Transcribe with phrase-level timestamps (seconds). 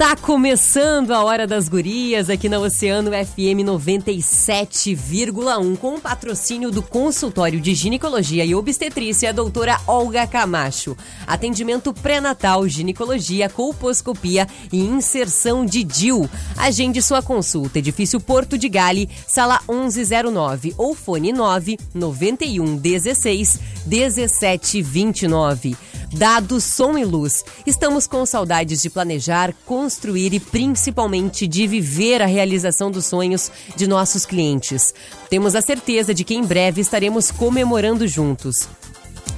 [0.00, 6.82] Está começando a Hora das Gurias aqui na Oceano FM 97,1 com o patrocínio do
[6.82, 10.96] consultório de ginecologia e obstetrícia doutora Olga Camacho.
[11.26, 16.26] Atendimento pré-natal, ginecologia, colposcopia e inserção de DIL.
[16.56, 24.80] Agende sua consulta, edifício Porto de Gale, sala 1109 ou fone 9 91 16 17
[24.80, 25.76] 29.
[26.12, 27.44] Dado som e luz.
[27.64, 29.89] Estamos com saudades de planejar, construir
[30.34, 34.94] e principalmente de viver a realização dos sonhos de nossos clientes.
[35.28, 38.68] Temos a certeza de que em breve estaremos comemorando juntos.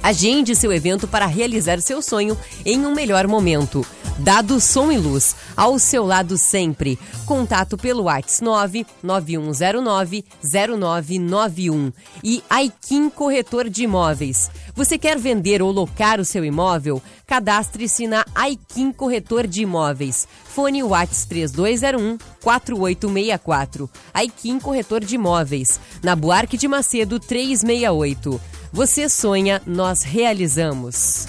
[0.03, 3.87] Agende seu evento para realizar seu sonho em um melhor momento.
[4.19, 6.99] Dado som e luz, ao seu lado sempre.
[7.25, 11.91] Contato pelo WhatsApp 991090991
[12.23, 14.51] e Aikin Corretor de Imóveis.
[14.75, 17.01] Você quer vender ou locar o seu imóvel?
[17.27, 20.27] Cadastre-se na Aikin Corretor de Imóveis.
[20.45, 23.89] Fone Whats 3201 4864.
[24.11, 25.79] Aikin Corretor de Imóveis.
[26.01, 28.41] Na Buarque de Macedo 368.
[28.71, 31.27] Você sonha, nós realizamos.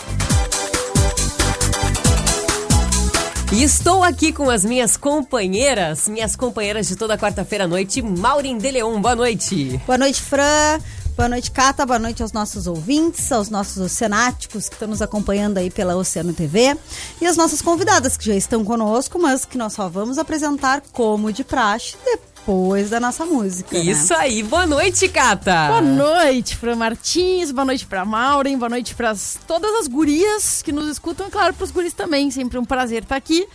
[3.53, 8.57] E estou aqui com as minhas companheiras, minhas companheiras de toda quarta-feira à noite, Maureen
[8.57, 9.01] de Leon.
[9.01, 9.79] Boa noite.
[9.87, 10.81] Boa noite, Fran.
[11.17, 11.87] Boa noite, Cata.
[11.87, 16.33] Boa noite aos nossos ouvintes, aos nossos oceanáticos que estão nos acompanhando aí pela Oceano
[16.33, 16.77] TV
[17.21, 21.33] e as nossas convidadas que já estão conosco, mas que nós só vamos apresentar como
[21.33, 23.79] de praxe depois da nossa música.
[23.79, 24.19] Isso né?
[24.19, 24.43] aí.
[24.43, 25.69] Boa noite, Cata.
[25.69, 27.53] Boa noite, Fran Martins.
[27.53, 28.59] Boa noite pra Maureen.
[28.59, 29.15] Boa noite para
[29.47, 32.29] todas as gurias que nos escutam e, claro, pros guris também.
[32.33, 33.47] Sempre um prazer estar aqui.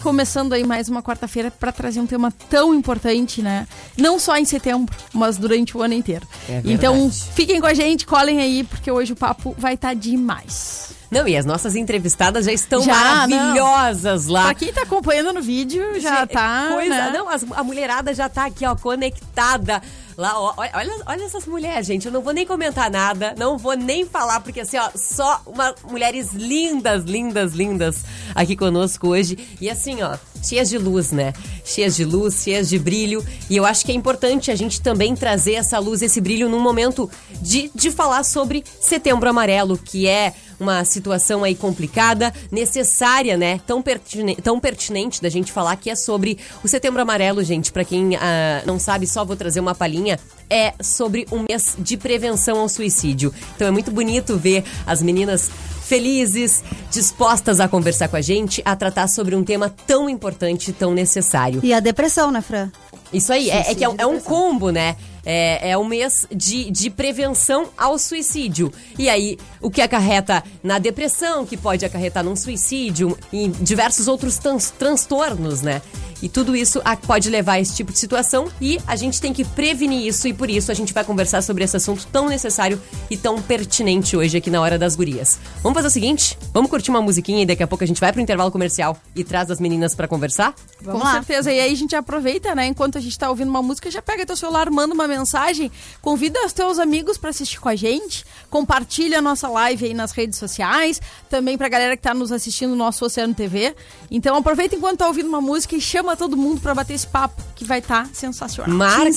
[0.00, 3.66] Começando aí mais uma quarta-feira para trazer um tema tão importante, né?
[3.96, 6.26] Não só em setembro, mas durante o ano inteiro.
[6.48, 10.90] É então, fiquem com a gente, colhem aí, porque hoje o papo vai estar demais.
[11.10, 14.44] Não, e as nossas entrevistadas já estão Já, maravilhosas lá.
[14.44, 16.68] Pra quem tá acompanhando no vídeo, já Gente, tá.
[16.72, 17.10] Coisa, né?
[17.12, 19.82] Não, as- a mulherada já tá aqui, ó, conectada.
[20.16, 22.06] Lá, ó, olha, olha, essas mulheres, gente.
[22.06, 25.74] Eu não vou nem comentar nada, não vou nem falar, porque assim, ó, só uma,
[25.88, 29.38] mulheres lindas, lindas, lindas aqui conosco hoje.
[29.60, 31.32] E assim, ó, cheias de luz, né?
[31.64, 33.24] Cheias de luz, cheias de brilho.
[33.48, 36.60] E eu acho que é importante a gente também trazer essa luz, esse brilho num
[36.60, 43.60] momento de, de falar sobre Setembro Amarelo, que é uma situação aí complicada, necessária, né?
[43.66, 47.70] Tão, pertine tão pertinente da gente falar que é sobre o Setembro Amarelo, gente.
[47.72, 50.18] Pra quem ah, não sabe, só vou trazer uma palhinha.
[50.48, 53.32] É sobre um mês de prevenção ao suicídio.
[53.56, 55.50] Então é muito bonito ver as meninas
[55.84, 60.94] felizes, dispostas a conversar com a gente, a tratar sobre um tema tão importante, tão
[60.94, 61.60] necessário.
[61.62, 62.70] E a depressão, né, Fran?
[63.12, 64.96] Isso aí, é, é que é, um- é um combo, né?
[65.24, 68.72] É, é um mês de, de prevenção ao suicídio.
[68.98, 74.38] E aí, o que acarreta na depressão, que pode acarretar num suicídio, e diversos outros
[74.38, 75.80] trans- transtornos, né?
[76.22, 79.44] E tudo isso pode levar a esse tipo de situação e a gente tem que
[79.44, 83.16] prevenir isso e por isso a gente vai conversar sobre esse assunto tão necessário e
[83.16, 85.38] tão pertinente hoje aqui na Hora das Gurias.
[85.62, 86.38] Vamos fazer o seguinte?
[86.54, 89.24] Vamos curtir uma musiquinha e daqui a pouco a gente vai pro intervalo comercial e
[89.24, 90.54] traz as meninas pra conversar?
[90.80, 91.14] Vamos Com lá.
[91.14, 91.52] certeza.
[91.52, 92.66] E aí a gente aproveita, né?
[92.66, 96.44] Enquanto a gente tá ouvindo uma música, já pega teu celular, manda uma mensagem, convida
[96.46, 100.38] os teus amigos pra assistir com a gente, compartilha a nossa live aí nas redes
[100.38, 103.74] sociais, também pra galera que tá nos assistindo no nosso Oceano TV.
[104.10, 107.42] Então aproveita enquanto tá ouvindo uma música e chama todo mundo pra bater esse papo,
[107.54, 108.74] que vai estar sensacional.
[108.76, 109.10] Marca, Te né?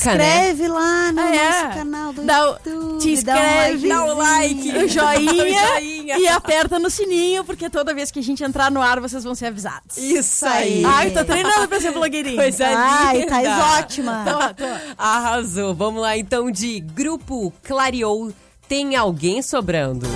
[0.52, 1.62] inscreve lá no Ah, é.
[1.64, 2.98] nosso canal do Dá YouTube.
[3.00, 4.54] te inscreve, dá dá um o like.
[4.72, 4.86] likezinho.
[4.86, 6.18] o joinha, Joinha.
[6.20, 9.34] e aperta no sininho, porque toda vez que a gente entrar no ar, vocês vão
[9.36, 9.98] ser avisados.
[9.98, 10.84] Isso aí.
[10.86, 12.36] Ai, tô treinando pra ser blogueirinha.
[12.42, 13.42] Coisa Ai, linda.
[13.42, 14.26] tá ótima.
[14.26, 14.70] Tô, tô.
[14.98, 15.74] Arrasou.
[15.74, 18.32] Vamos lá então de Grupo Clareou.
[18.68, 20.08] Tem alguém sobrando?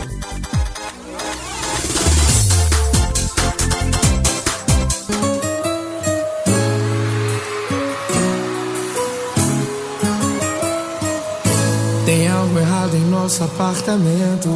[13.22, 14.50] nosso apartamento.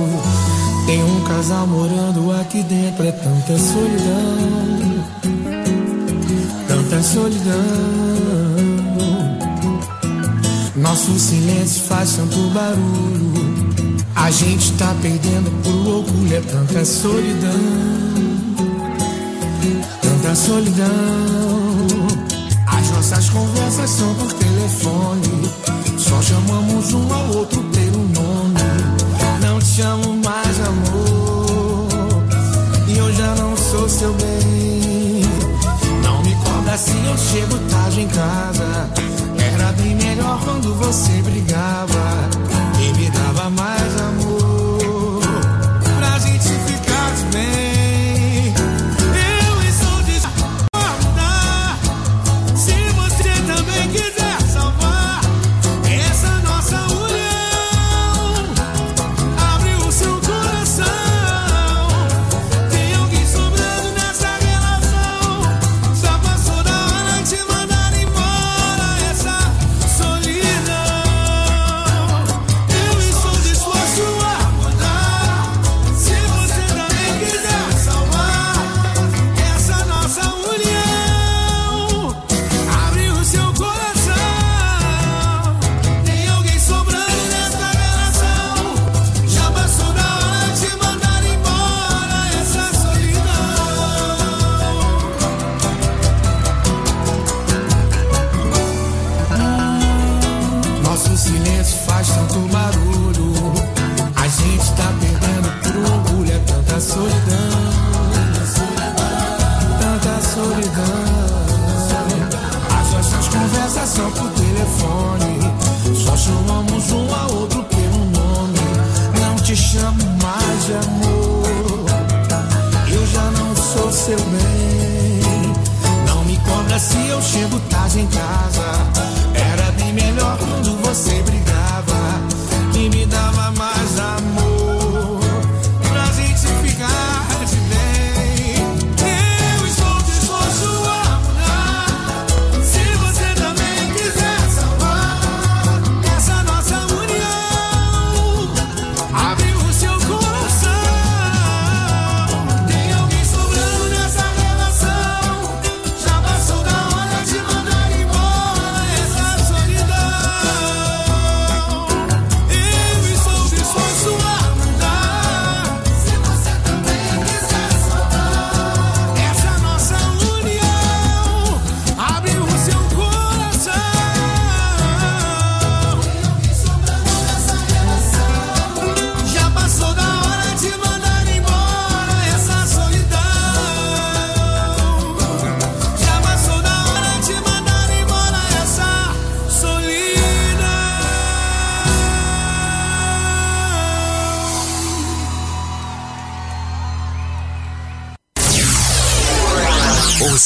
[0.86, 5.04] Tem um casal morando aqui dentro, é tanta solidão,
[6.68, 7.54] tanta solidão.
[10.77, 13.33] Nosso silêncio faz tanto barulho.
[14.15, 17.51] A gente tá perdendo por orgulho, é tanta solidão,
[20.01, 20.88] tanta solidão.
[22.68, 25.51] As nossas conversas são por telefone,
[25.98, 28.12] só chamamos um ao outro pelo nome
[29.73, 31.87] te amo mais, amor.
[32.87, 35.23] E eu já não sou seu bem.
[36.03, 38.89] Não me cobra se eu chego tarde em casa.
[39.53, 42.29] Era bem melhor quando você brigava
[42.79, 44.02] e me dava mais amor.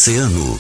[0.08, 0.58] Oceano.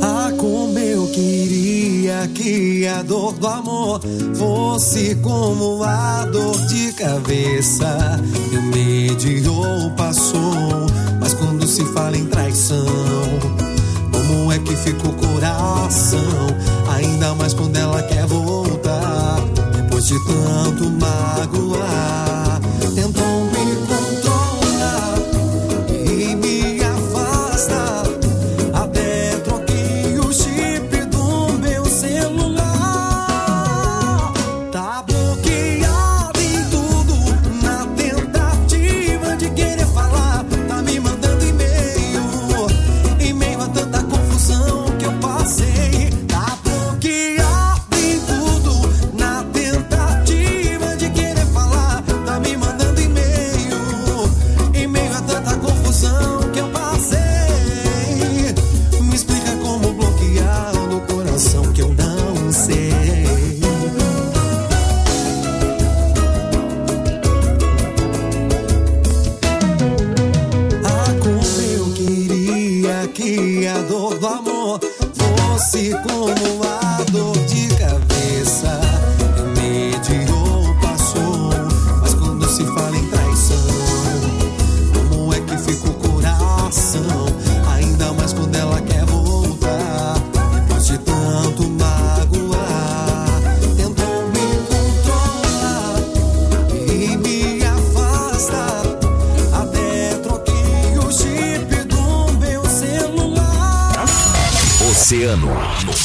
[0.00, 4.00] Ah, como eu queria que a dor do amor
[4.36, 8.20] fosse como a dor de cabeça.
[8.52, 10.86] Eu mediou, passou,
[11.18, 12.86] mas quando se fala em traição,
[14.12, 16.20] como é que fica o coração?
[16.94, 17.83] Ainda mais quando ela
[20.42, 20.93] alto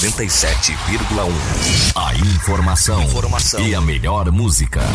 [0.01, 1.29] 97,1.
[1.93, 4.79] A informação, informação e a melhor música.
[4.79, 4.85] A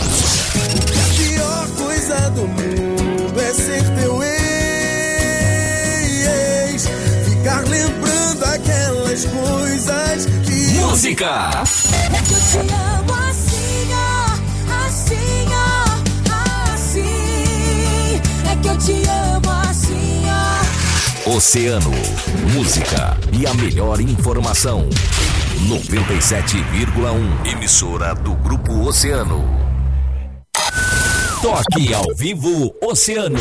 [1.15, 4.35] pior coisa do mundo é ser teu ex.
[7.29, 10.73] Ficar lembrando aquelas coisas que.
[10.79, 11.51] Música!
[12.15, 14.33] É que eu te amo assim, ó,
[14.87, 15.85] assim, ó,
[16.73, 18.23] assim.
[18.51, 19.64] É que eu te amo assim.
[21.27, 21.91] Oceano,
[22.53, 24.87] música e a melhor informação.
[25.67, 27.51] 97,1.
[27.51, 29.43] Emissora do Grupo Oceano.
[31.41, 33.39] Toque ao vivo Oceano.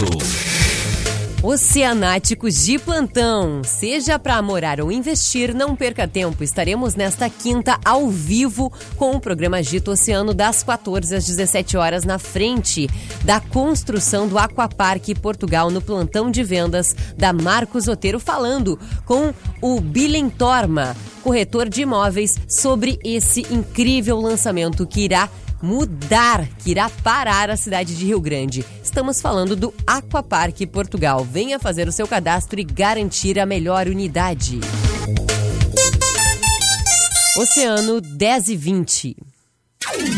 [1.44, 3.66] Oceanáticos de plantão.
[3.66, 6.42] Seja para morar ou investir, não perca tempo.
[6.42, 12.06] Estaremos nesta quinta ao vivo com o programa Agito Oceano das 14 às 17 horas
[12.06, 12.90] na frente
[13.26, 19.82] da construção do Aquaparque Portugal no plantão de vendas da Marcos Otero falando com o
[19.82, 25.28] Bilen Torma, corretor de imóveis, sobre esse incrível lançamento que irá
[25.64, 28.66] mudar, que irá parar a cidade de Rio Grande.
[28.84, 31.24] Estamos falando do Aquaparque Portugal.
[31.24, 34.60] Venha fazer o seu cadastro e garantir a melhor unidade.
[37.38, 39.18] Oceano 10 e 20.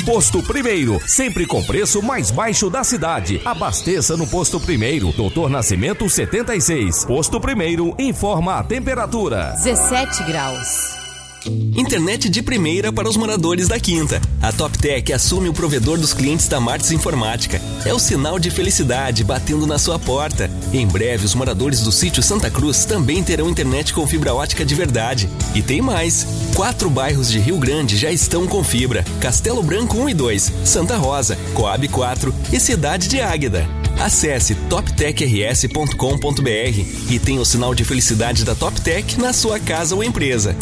[0.06, 3.42] Posto Primeiro, sempre com preço mais baixo da cidade.
[3.46, 7.06] Abasteça no Posto Primeiro, Doutor Nascimento 76.
[7.06, 9.54] Posto Primeiro, informa a temperatura.
[9.64, 11.05] 17 graus.
[11.48, 14.22] Internet de primeira para os moradores da Quinta.
[14.42, 17.62] A TopTech assume o provedor dos clientes da Martins Informática.
[17.86, 20.50] É o sinal de felicidade batendo na sua porta.
[20.74, 24.74] Em breve, os moradores do sítio Santa Cruz também terão internet com fibra ótica de
[24.74, 25.30] verdade.
[25.54, 26.26] E tem mais:
[26.56, 30.98] quatro bairros de Rio Grande já estão com fibra: Castelo Branco 1 e 2, Santa
[30.98, 33.68] Rosa, Coab 4 e Cidade de Águeda.
[34.00, 40.56] Acesse toptechrs.com.br e tenha o sinal de felicidade da TopTech na sua casa ou empresa.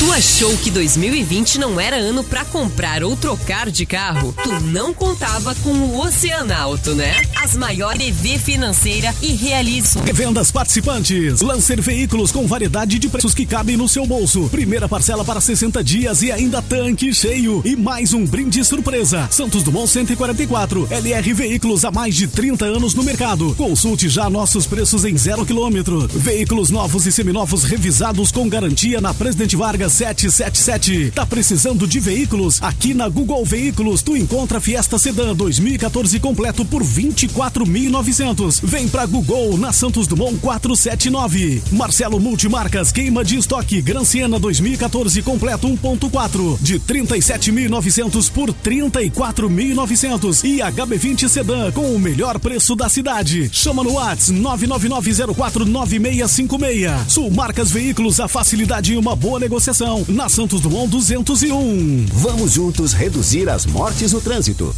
[0.00, 4.34] Tu achou que 2020 não era ano pra comprar ou trocar de carro?
[4.42, 7.20] Tu não contava com o Oceanauto, né?
[7.36, 10.00] As maiores EV financeira e realiza.
[10.14, 11.42] Vendas participantes.
[11.42, 14.48] Lancer veículos com variedade de preços que cabem no seu bolso.
[14.48, 17.60] Primeira parcela para 60 dias e ainda tanque cheio.
[17.62, 19.28] E mais um brinde surpresa.
[19.30, 20.88] Santos Dumont 144.
[20.90, 23.54] LR Veículos há mais de 30 anos no mercado.
[23.54, 26.08] Consulte já nossos preços em zero quilômetro.
[26.08, 31.10] Veículos novos e seminovos revisados com garantia na Presidente Vargas 777.
[31.10, 32.62] Tá precisando de veículos?
[32.62, 38.60] Aqui na Google Veículos tu encontra Fiesta Sedan 2014 completo por 24.900.
[38.62, 41.60] Vem pra Google na Santos Dumont 479.
[41.72, 50.58] Marcelo Multimarcas queima de estoque Gran Siena 2014 completo 1.4 de 37.900 por 34.900 e
[50.58, 53.50] HB20 Sedan com o melhor preço da cidade.
[53.52, 57.08] Chama no Whats 999049656.
[57.08, 62.06] Sul Marcas Veículos a facilidade e uma boa negociação na Santos Dumont 201.
[62.12, 64.74] Vamos juntos reduzir as mortes no trânsito.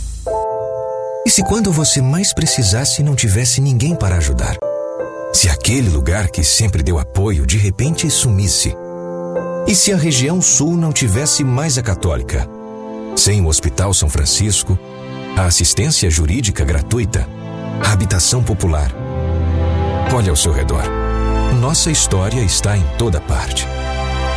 [1.26, 4.56] E se quando você mais precisasse não tivesse ninguém para ajudar?
[5.32, 8.76] Se aquele lugar que sempre deu apoio de repente sumisse?
[9.66, 12.48] E se a região sul não tivesse mais a católica?
[13.16, 14.78] Sem o Hospital São Francisco,
[15.36, 17.28] a assistência jurídica gratuita,
[17.84, 18.94] a habitação popular.
[20.14, 20.84] Olhe ao seu redor.
[21.60, 23.66] Nossa história está em toda parte.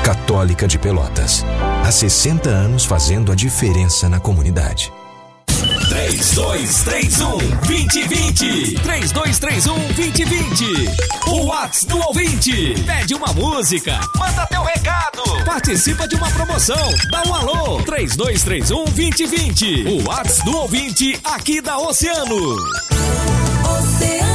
[0.06, 1.44] Católica de Pelotas.
[1.84, 4.94] Há 60 anos fazendo a diferença na comunidade.
[5.90, 8.76] 3231 2020.
[8.84, 10.66] 3231 2020.
[11.28, 12.76] O Whats do ouvinte.
[12.86, 14.00] Pede uma música.
[14.16, 15.24] Manda teu recado.
[15.44, 16.88] Participa de uma promoção.
[17.10, 17.82] Dá um alô.
[17.82, 19.88] 3231 2020.
[19.88, 22.58] O Whats do ouvinte aqui da Oceano.
[23.80, 24.35] Oceano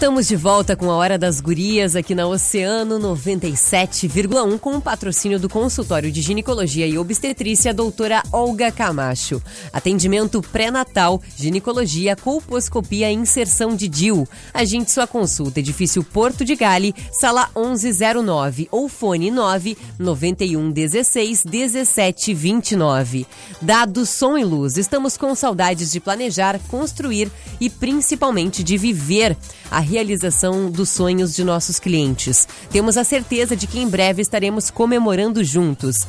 [0.00, 5.38] estamos de volta com a Hora das Gurias aqui na Oceano 97,1 com o patrocínio
[5.38, 9.42] do consultório de ginecologia e obstetrícia doutora Olga Camacho.
[9.70, 14.26] Atendimento pré-natal, ginecologia, colposcopia e inserção de DIU.
[14.54, 22.32] Agende sua consulta, edifício Porto de Gale, sala 1109 ou fone 9 91 16 17
[22.32, 23.26] 29.
[23.60, 27.30] Dado som e luz, estamos com saudades de planejar, construir
[27.60, 29.36] e principalmente de viver.
[29.70, 32.48] A realização dos sonhos de nossos clientes.
[32.70, 36.06] Temos a certeza de que em breve estaremos comemorando juntos.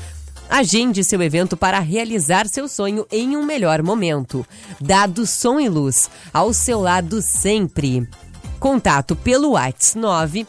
[0.50, 4.46] Agende seu evento para realizar seu sonho em um melhor momento.
[4.82, 8.08] Dado som e luz, ao seu lado sempre.
[8.60, 10.48] Contato pelo WhatsApp 9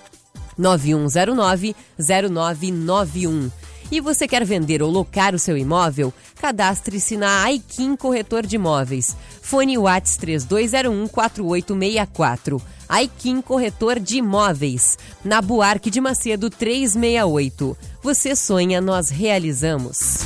[0.58, 3.50] 9109 0991.
[3.92, 6.14] E você quer vender ou locar o seu imóvel?
[6.40, 9.14] Cadastre-se na Aikin Corretor de Imóveis.
[9.42, 12.62] Fone Whats 3201 4864.
[12.88, 14.96] Aikin Corretor de Imóveis.
[15.22, 17.76] Na Buarque de Macedo 368.
[18.02, 20.20] Você sonha, nós realizamos.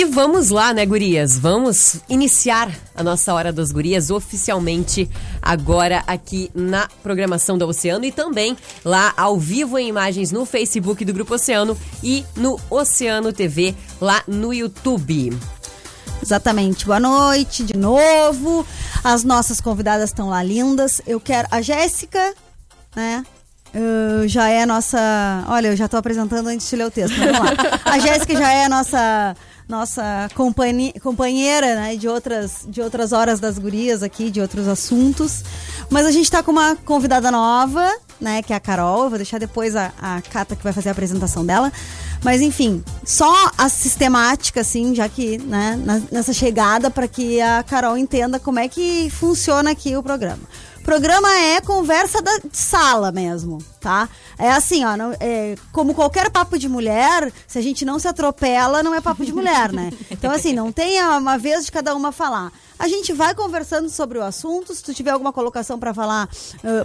[0.00, 1.38] E vamos lá, né, gurias?
[1.38, 5.06] Vamos iniciar a nossa Hora das Gurias oficialmente
[5.42, 11.04] agora aqui na programação da Oceano e também lá ao vivo em imagens no Facebook
[11.04, 15.38] do Grupo Oceano e no Oceano TV lá no YouTube.
[16.22, 16.86] Exatamente.
[16.86, 18.66] Boa noite de novo.
[19.04, 21.02] As nossas convidadas estão lá lindas.
[21.06, 21.46] Eu quero.
[21.50, 22.34] A Jéssica,
[22.96, 23.22] né?
[23.74, 25.44] uh, já é a nossa.
[25.48, 27.16] Olha, eu já estou apresentando antes de ler o texto.
[27.16, 27.50] Vamos lá.
[27.84, 29.36] A Jéssica já é a nossa.
[29.70, 35.44] Nossa companheira né, de, outras, de outras horas das gurias aqui, de outros assuntos.
[35.88, 37.88] Mas a gente está com uma convidada nova,
[38.20, 38.42] né?
[38.42, 39.04] Que é a Carol.
[39.04, 41.72] Eu vou deixar depois a, a Cata que vai fazer a apresentação dela.
[42.24, 47.96] Mas enfim, só a sistemática, assim, já que, né, nessa chegada, para que a Carol
[47.96, 50.42] entenda como é que funciona aqui o programa.
[50.84, 54.08] Programa é conversa da de sala mesmo, tá?
[54.38, 58.08] É assim, ó, não- é, como qualquer papo de mulher, se a gente não se
[58.08, 59.90] atropela, não é papo de mulher, né?
[60.10, 62.50] Então, assim, não tem uma vez de cada uma falar.
[62.80, 64.74] A gente vai conversando sobre o assunto.
[64.74, 66.26] Se tu tiver alguma colocação para falar,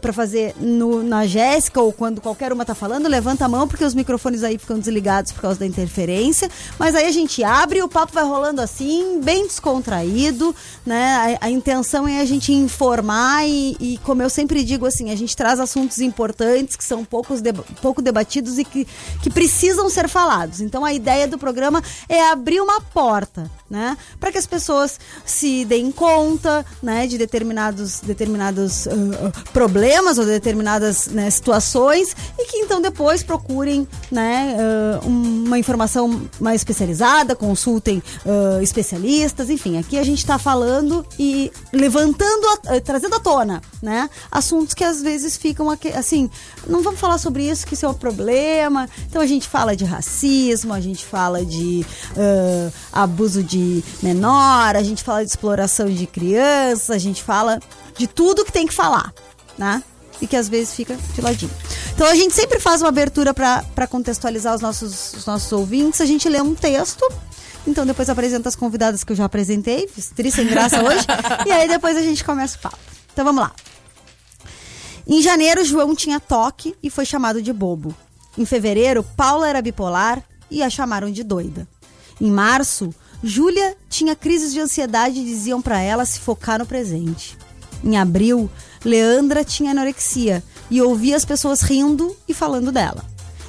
[0.02, 3.86] para fazer no- na Jéssica ou quando qualquer uma tá falando, levanta a mão porque
[3.86, 6.52] os microfones aí ficam desligados por causa da interferência.
[6.78, 10.54] Mas aí a gente abre o papo vai rolando assim, bem descontraído,
[10.86, 11.38] né?
[11.42, 15.16] A, a intenção é a gente informar e, e, como eu sempre digo assim, a
[15.16, 18.86] gente traz assuntos importantes que são poucos deba- pouco debatidos e que,
[19.24, 20.60] que precisam ser falados.
[20.60, 23.98] Então a ideia do programa é abrir uma porta, né?
[24.20, 31.08] Para que as pessoas se deem conta, né, de determinados, determinados ah, problemas ou determinadas
[31.08, 38.62] né, situações e que então depois procurem, né, ah, uma informação mais especializada, consultem ah,
[38.62, 44.10] especialistas, enfim, aqui a gente está falando e levantando, a- eh, trazendo à tona, né,
[44.32, 46.30] assuntos que às vezes ficam aqui, assim,
[46.68, 48.88] não vamos falar sobre isso, que isso é um problema.
[49.10, 51.86] Então a gente fala de racismo, a gente fala de
[52.92, 57.60] abuso de menor, a gente fala de exploração de crianças, a gente fala
[57.98, 59.14] de tudo que tem que falar,
[59.58, 59.84] né?
[60.22, 61.52] E que às vezes fica de ladinho.
[61.94, 66.06] Então a gente sempre faz uma abertura para contextualizar os nossos, os nossos ouvintes, a
[66.06, 67.06] gente lê um texto.
[67.68, 71.06] Então depois apresenta as convidadas que eu já apresentei, fiz triste sem graça hoje.
[71.46, 72.78] e aí depois a gente começa o papo.
[73.12, 73.52] Então vamos lá.
[75.08, 77.96] Em janeiro, João tinha toque e foi chamado de bobo.
[78.38, 81.68] Em fevereiro, Paula era bipolar e a chamaram de doida.
[82.20, 87.38] Em março, Júlia tinha crises de ansiedade e diziam para ela se focar no presente.
[87.84, 88.50] Em abril,
[88.84, 93.04] Leandra tinha anorexia e ouvia as pessoas rindo e falando dela.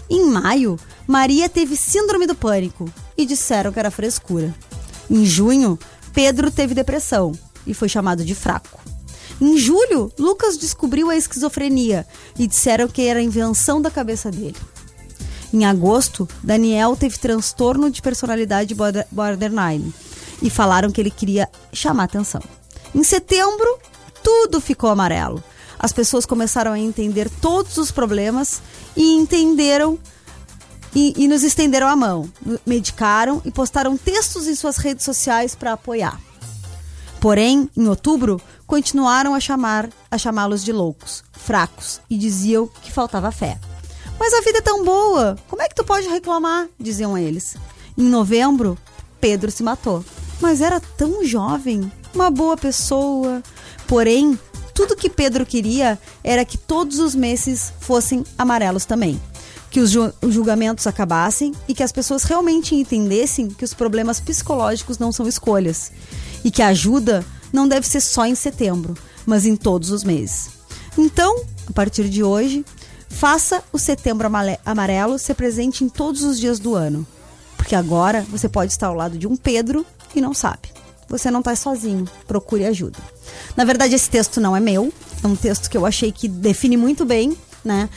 [0.08, 4.54] Em maio, Maria teve síndrome do pânico e disseram que era frescura.
[5.10, 5.78] Em junho,
[6.12, 7.32] Pedro teve depressão
[7.66, 8.80] e foi chamado de fraco.
[9.40, 12.06] Em julho, Lucas descobriu a esquizofrenia
[12.38, 14.56] e disseram que era invenção da cabeça dele.
[15.52, 19.92] Em agosto, Daniel teve transtorno de personalidade border- borderline
[20.42, 22.42] e falaram que ele queria chamar atenção.
[22.94, 23.78] Em setembro,
[24.22, 25.42] tudo ficou amarelo.
[25.78, 28.60] As pessoas começaram a entender todos os problemas
[28.96, 29.98] e entenderam
[30.94, 32.30] e, e nos estenderam a mão,
[32.64, 36.18] medicaram e postaram textos em suas redes sociais para apoiar.
[37.20, 43.30] Porém, em outubro, continuaram a chamar a chamá-los de loucos, fracos e diziam que faltava
[43.30, 43.58] fé.
[44.18, 46.68] Mas a vida é tão boa, como é que tu pode reclamar?
[46.78, 47.56] diziam eles.
[47.96, 48.76] Em novembro,
[49.20, 50.04] Pedro se matou.
[50.40, 53.42] Mas era tão jovem, uma boa pessoa.
[53.86, 54.38] Porém,
[54.74, 59.20] tudo que Pedro queria era que todos os meses fossem amarelos também.
[59.70, 64.20] Que os ju- os julgamentos acabassem e que as pessoas realmente entendessem que os problemas
[64.20, 65.92] psicológicos não são escolhas.
[66.44, 70.50] E que a ajuda não deve ser só em setembro, mas em todos os meses.
[70.98, 72.64] Então, a partir de hoje,
[73.08, 74.28] faça o setembro
[74.64, 77.06] amarelo ser presente em todos os dias do ano.
[77.56, 80.68] Porque agora você pode estar ao lado de um Pedro e não sabe.
[81.08, 82.98] Você não está sozinho, procure ajuda.
[83.56, 84.92] Na verdade, esse texto não é meu,
[85.22, 87.88] é um texto que eu achei que define muito bem, né?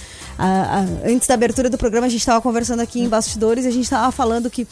[1.03, 3.83] Antes da abertura do programa, a gente estava conversando aqui em bastidores e a gente
[3.83, 4.67] estava falando que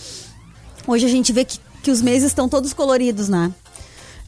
[0.85, 3.51] hoje a gente vê que, que os meses estão todos coloridos, né?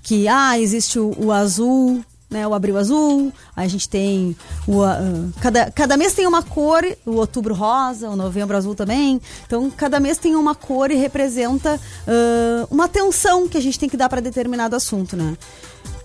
[0.01, 4.35] que ah, existe o, o azul, né, o abril azul, a gente tem
[4.67, 4.99] o ah,
[5.41, 9.19] cada, cada mês tem uma cor, o outubro rosa, o novembro azul também.
[9.45, 13.89] Então, cada mês tem uma cor e representa ah, uma atenção que a gente tem
[13.89, 15.35] que dar para determinado assunto, né?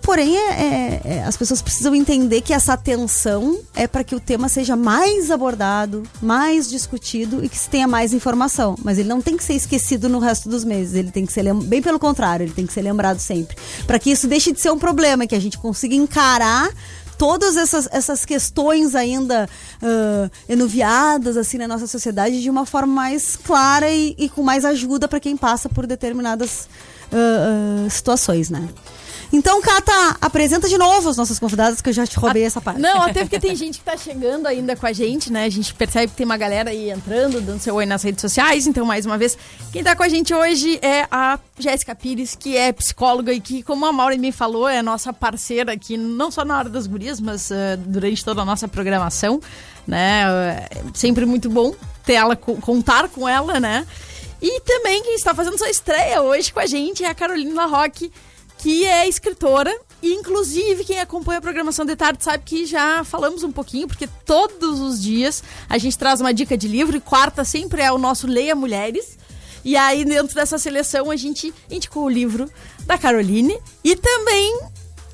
[0.05, 4.19] Porém, é, é- é- as pessoas precisam entender que essa atenção é para que o
[4.19, 8.75] tema seja mais abordado, mais discutido e que se tenha mais informação.
[8.83, 10.93] Mas ele não tem que ser esquecido no resto dos meses.
[10.93, 13.57] Ele tem que ser bem pelo contrário, ele tem que ser lembrado sempre.
[13.87, 16.69] Para que isso deixe de ser um problema, que a gente consiga encarar
[17.17, 19.49] todas essas, essas questões ainda
[19.81, 24.65] ah, enuviadas assim na nossa sociedade de uma forma mais clara e, e com mais
[24.65, 26.67] ajuda para quem passa por determinadas
[27.11, 28.69] ah, ah, situações, né?
[29.35, 32.79] Então, Cata, apresenta de novo os nossos convidados, que eu já te roubei essa parte.
[32.79, 35.43] Não, até porque tem gente que tá chegando ainda com a gente, né?
[35.43, 38.65] A gente percebe que tem uma galera aí entrando, dando seu oi nas redes sociais.
[38.65, 39.37] Então, mais uma vez,
[39.73, 43.61] quem tá com a gente hoje é a Jéssica Pires, que é psicóloga e que,
[43.61, 47.19] como a Maura me falou, é nossa parceira aqui, não só na hora das gurias,
[47.19, 49.41] mas eh, durante toda a nossa programação,
[49.85, 50.23] né?
[50.71, 53.85] É sempre muito bom ter ela, co- contar com ela, né?
[54.41, 58.11] E também quem está fazendo sua estreia hoje com a gente é a Carolina Roque,
[58.65, 59.71] que é escritora.
[60.01, 64.09] E, inclusive, quem acompanha a programação de tarde sabe que já falamos um pouquinho, porque
[64.25, 67.99] todos os dias a gente traz uma dica de livro e quarta sempre é o
[67.99, 69.19] nosso Leia Mulheres.
[69.63, 72.49] E aí, dentro dessa seleção, a gente indicou o livro
[72.87, 74.59] da Caroline e também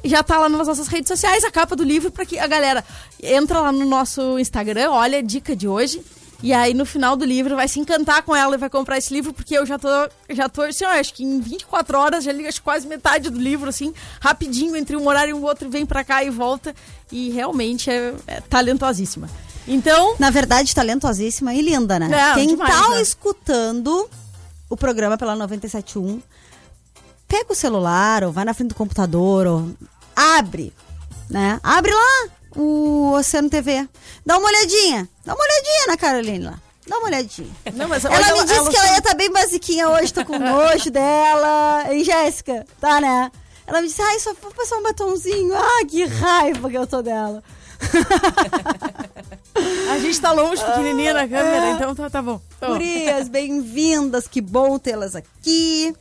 [0.05, 2.85] já tá lá nas nossas redes sociais a capa do livro para que a galera
[3.21, 6.01] entra lá no nosso Instagram, olha a dica de hoje.
[6.43, 9.13] E aí no final do livro vai se encantar com ela e vai comprar esse
[9.13, 9.88] livro, porque eu já tô,
[10.30, 13.39] já tô assim, ó, acho que em 24 horas já li acho, quase metade do
[13.39, 16.73] livro, assim, rapidinho, entre um horário e o outro, vem pra cá e volta.
[17.12, 19.30] E realmente é, é talentosíssima.
[19.67, 22.08] Então, Na verdade, talentosíssima e linda, né?
[22.08, 23.01] Não, Quem demais, tá né?
[23.01, 24.10] escutando
[24.67, 26.21] o programa pela 971,
[27.27, 29.69] pega o celular ou vai na frente do computador ou
[30.15, 30.73] abre,
[31.30, 31.60] né?
[31.62, 33.87] Abre lá o Oceano TV.
[34.25, 35.07] Dá uma olhadinha.
[35.25, 36.59] Dá uma olhadinha na Caroline lá.
[36.87, 37.49] Dá uma olhadinha.
[37.73, 40.37] não, mas Ela, olha, me disse que ela ia estar bem basiquinha hoje, tô com
[40.37, 41.93] nojo dela.
[41.93, 43.31] E Jéssica, tá, né?
[43.67, 45.53] Ela me disse, ai, só vou passar um batonzinho.
[45.55, 47.43] Ah, que raiva que eu tô dela.
[49.91, 52.41] a gente tá longe, pequenininha na câmera, então tá, tá bom.
[52.59, 52.73] Tá bom.
[52.73, 55.95] Gurias, bem-vindas, que bom tê-las aqui.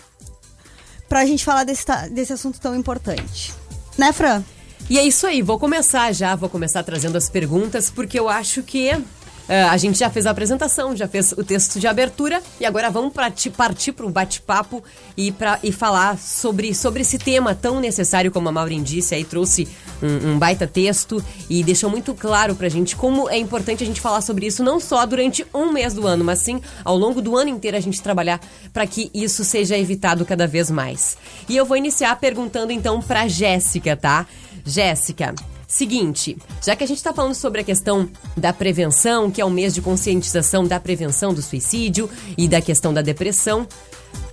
[1.09, 3.53] Pra gente falar desse, desse assunto tão importante.
[3.99, 4.43] Né, Fran?
[4.91, 8.61] E é isso aí, vou começar já, vou começar trazendo as perguntas, porque eu acho
[8.61, 12.67] que eh, a gente já fez a apresentação, já fez o texto de abertura, e
[12.67, 14.83] agora vamos partir para um bate-papo
[15.17, 19.69] e, e falar sobre, sobre esse tema tão necessário, como a Maureen disse, aí trouxe
[20.03, 24.01] um, um baita texto e deixou muito claro pra gente como é importante a gente
[24.01, 27.37] falar sobre isso, não só durante um mês do ano, mas sim ao longo do
[27.37, 28.41] ano inteiro a gente trabalhar
[28.73, 31.17] para que isso seja evitado cada vez mais.
[31.49, 34.27] E eu vou iniciar perguntando então pra Jéssica, tá?
[34.65, 35.35] Jéssica,
[35.67, 39.51] seguinte, já que a gente está falando sobre a questão da prevenção, que é o
[39.51, 43.67] mês de conscientização da prevenção do suicídio e da questão da depressão,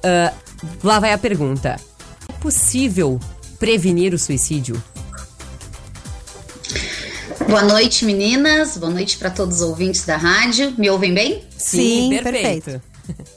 [0.03, 0.33] ah,
[0.83, 1.79] lá vai a pergunta:
[2.27, 3.19] é possível
[3.59, 4.81] prevenir o suicídio?
[7.47, 8.77] Boa noite, meninas.
[8.77, 10.73] Boa noite para todos os ouvintes da rádio.
[10.77, 11.45] Me ouvem bem?
[11.57, 12.81] Sim, perfeito.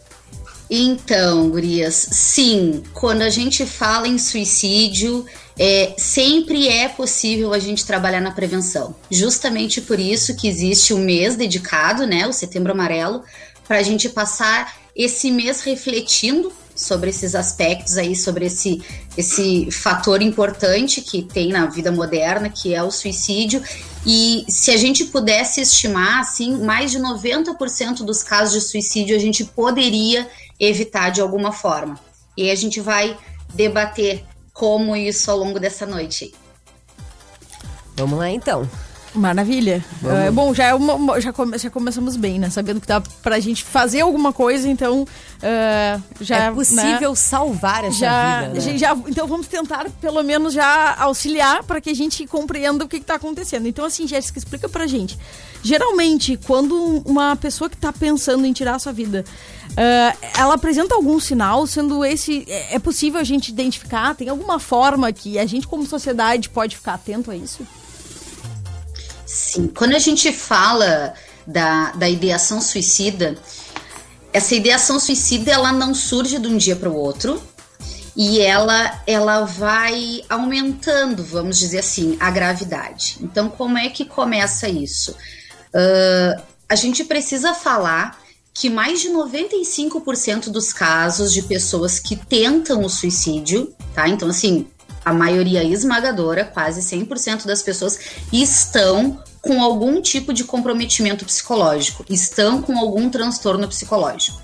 [0.71, 5.27] Então, gurias, sim, quando a gente fala em suicídio,
[5.59, 8.95] é, sempre é possível a gente trabalhar na prevenção.
[9.11, 13.25] Justamente por isso que existe o mês dedicado, né, o Setembro Amarelo,
[13.67, 18.81] para a gente passar esse mês refletindo sobre esses aspectos aí, sobre esse,
[19.17, 23.63] esse fator importante que tem na vida moderna, que é o suicídio.
[24.07, 29.19] E se a gente pudesse estimar, assim, mais de 90% dos casos de suicídio a
[29.19, 30.27] gente poderia
[30.61, 31.99] evitar de alguma forma.
[32.37, 33.17] E aí a gente vai
[33.55, 36.33] debater como isso ao longo dessa noite.
[37.97, 38.69] Vamos lá então.
[39.13, 39.85] Maravilha.
[40.25, 42.49] É, bom, já, é uma- já, come- já começamos bem, né?
[42.49, 45.05] Sabendo que dá pra gente fazer alguma coisa, então
[45.43, 46.37] é, já.
[46.45, 47.17] é possível né?
[47.17, 48.55] salvar essa já, vida.
[48.55, 48.61] né?
[48.61, 52.89] já- já- então vamos tentar pelo menos já auxiliar para que a gente compreenda o
[52.89, 53.67] que está acontecendo.
[53.67, 55.19] Então assim, Jéssica, explica pra gente.
[55.61, 59.25] Geralmente, quando uma pessoa que está pensando em tirar a sua vida,
[59.77, 64.15] eh, ela apresenta algum sinal, sendo esse é é possível a gente identificar?
[64.15, 67.67] Tem alguma forma que a gente como sociedade pode ficar atento a isso?
[69.27, 71.15] Sim, quando a gente fala
[71.47, 73.37] da, da ideação suicida,
[74.33, 77.43] essa ideação suicida ela não surge de um dia para o outro
[78.17, 83.19] e ela, ela vai aumentando, vamos dizer assim, a gravidade.
[83.21, 85.15] Então, como é que começa isso?
[85.73, 88.19] Ah, a gente precisa falar
[88.53, 94.09] que mais de 95% dos casos de pessoas que tentam o suicídio, tá?
[94.09, 94.67] Então, assim,
[95.05, 97.99] a maioria esmagadora, quase 100% das pessoas,
[98.33, 104.41] estão com algum tipo de comprometimento psicológico, estão com algum transtorno psicológico,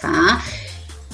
[0.00, 0.42] tá?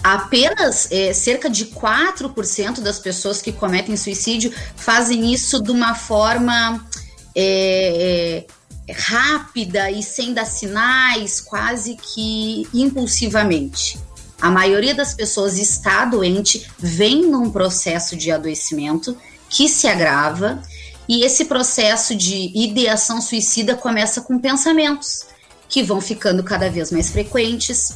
[0.03, 6.87] Apenas é, cerca de 4% das pessoas que cometem suicídio fazem isso de uma forma
[7.35, 8.47] é, é,
[8.93, 13.99] rápida e sem dar sinais, quase que impulsivamente.
[14.41, 19.17] A maioria das pessoas está doente, vem num processo de adoecimento
[19.49, 20.63] que se agrava,
[21.09, 25.27] e esse processo de ideação suicida começa com pensamentos
[25.69, 27.95] que vão ficando cada vez mais frequentes.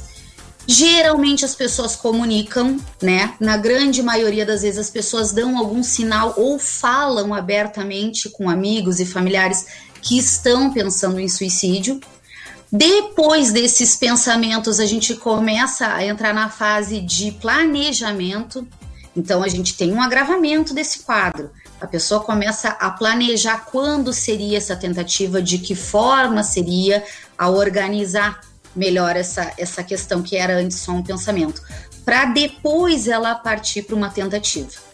[0.66, 3.34] Geralmente as pessoas comunicam, né?
[3.40, 9.00] Na grande maioria das vezes as pessoas dão algum sinal ou falam abertamente com amigos
[9.00, 9.66] e familiares
[10.00, 12.00] que estão pensando em suicídio.
[12.70, 18.66] Depois desses pensamentos, a gente começa a entrar na fase de planejamento.
[19.16, 21.50] Então, a gente tem um agravamento desse quadro.
[21.80, 27.04] A pessoa começa a planejar quando seria essa tentativa, de que forma seria,
[27.36, 28.40] a organizar
[28.74, 31.62] melhor essa, essa questão que era antes só um pensamento,
[32.04, 34.87] para depois ela partir para uma tentativa.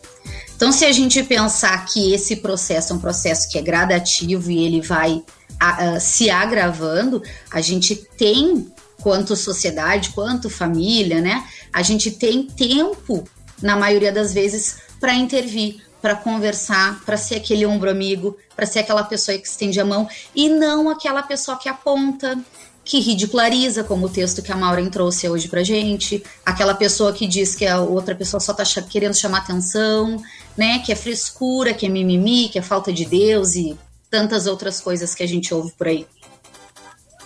[0.57, 4.65] Então, se a gente pensar que esse processo é um processo que é gradativo e
[4.65, 5.23] ele vai
[5.59, 11.45] a, a, se agravando, a gente tem, quanto sociedade, quanto família, né?
[11.73, 13.25] A gente tem tempo,
[13.61, 18.81] na maioria das vezes, para intervir, para conversar, para ser aquele ombro amigo, para ser
[18.81, 22.39] aquela pessoa que estende a mão e não aquela pessoa que aponta,
[22.85, 27.27] que ridiculariza, como o texto que a Maureen trouxe hoje pra gente, aquela pessoa que
[27.27, 30.23] diz que a outra pessoa só tá querendo chamar atenção,
[30.57, 33.77] né, que é frescura, que é mimimi, que é falta de Deus e
[34.11, 36.07] tantas outras coisas que a gente ouve por aí.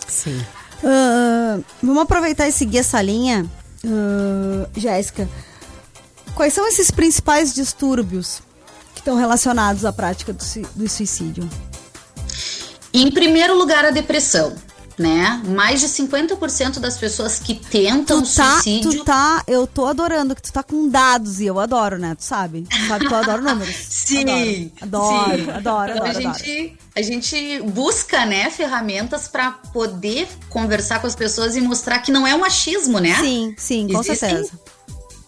[0.06, 0.38] Sim.
[0.82, 3.44] Uh, vamos aproveitar e seguir essa linha,
[3.84, 5.28] uh, Jéssica.
[6.36, 8.40] Quais são esses principais distúrbios
[8.94, 10.44] que estão relacionados à prática do,
[10.76, 11.50] do suicídio?
[12.94, 14.54] Em primeiro lugar, a depressão
[14.98, 15.40] né?
[15.46, 18.90] Mais de 50% das pessoas que tentam tu tá, suicídio.
[18.90, 22.14] Tu tá, eu tô adorando que tu tá com dados e eu adoro, né?
[22.14, 22.62] Tu sabe?
[22.62, 23.74] Tu sabe que eu adoro números.
[23.88, 24.72] sim.
[24.80, 25.50] Adoro, sim.
[25.50, 31.06] adoro, adoro, então, adoro, a gente, a gente busca, né, ferramentas para poder conversar com
[31.06, 33.14] as pessoas e mostrar que não é um achismo, né?
[33.20, 34.52] Sim, sim, com Existem certeza.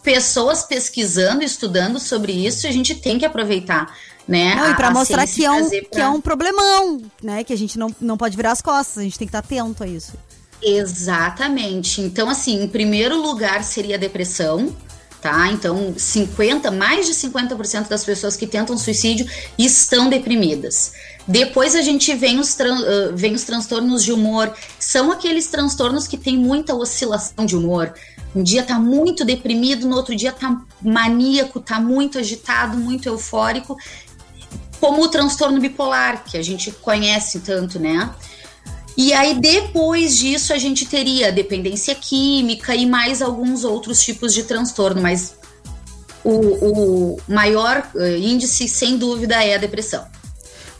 [0.02, 3.94] Pessoas pesquisando, estudando sobre isso, e a gente tem que aproveitar
[4.30, 4.54] né?
[4.54, 7.42] Não, e para a mostrar que é, um, trazer que é um problemão, né?
[7.42, 9.82] Que a gente não, não pode virar as costas, a gente tem que estar atento
[9.82, 10.12] a isso.
[10.62, 12.00] Exatamente.
[12.00, 14.74] Então, assim, em primeiro lugar seria a depressão,
[15.20, 15.48] tá?
[15.50, 19.26] Então, 50, mais de 50% das pessoas que tentam suicídio
[19.58, 20.92] estão deprimidas.
[21.26, 26.16] Depois a gente vem os, uh, vem os transtornos de humor, são aqueles transtornos que
[26.16, 27.92] tem muita oscilação de humor.
[28.34, 33.76] Um dia tá muito deprimido, no outro dia tá maníaco, tá muito agitado, muito eufórico,
[34.80, 38.10] como o transtorno bipolar, que a gente conhece tanto, né?
[38.96, 44.42] E aí, depois disso, a gente teria dependência química e mais alguns outros tipos de
[44.42, 45.34] transtorno, mas
[46.24, 50.04] o, o maior eh, índice, sem dúvida, é a depressão.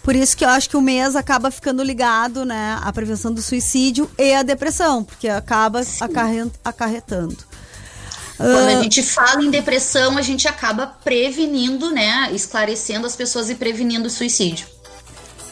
[0.03, 3.43] Por isso que eu acho que o mês acaba ficando ligado, né, à prevenção do
[3.43, 7.37] suicídio e à depressão, porque acaba acarre- acarretando.
[8.41, 8.79] Quando Ah.
[8.79, 12.31] a gente fala em depressão, a gente acaba prevenindo, né?
[12.33, 14.67] Esclarecendo as pessoas e prevenindo o suicídio.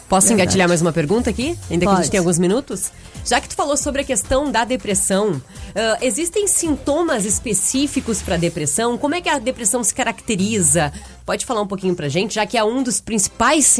[0.07, 0.41] Posso Verdade.
[0.47, 1.55] engatilhar mais uma pergunta aqui?
[1.69, 2.01] Ainda que a Pode.
[2.03, 2.91] gente tem alguns minutos?
[3.23, 5.39] Já que tu falou sobre a questão da depressão,
[5.75, 8.97] ah, existem sintomas específicos para depressão?
[8.97, 10.91] Como é que a depressão se caracteriza?
[11.27, 13.77] Pode falar um pouquinho pra gente, já que é um dos principais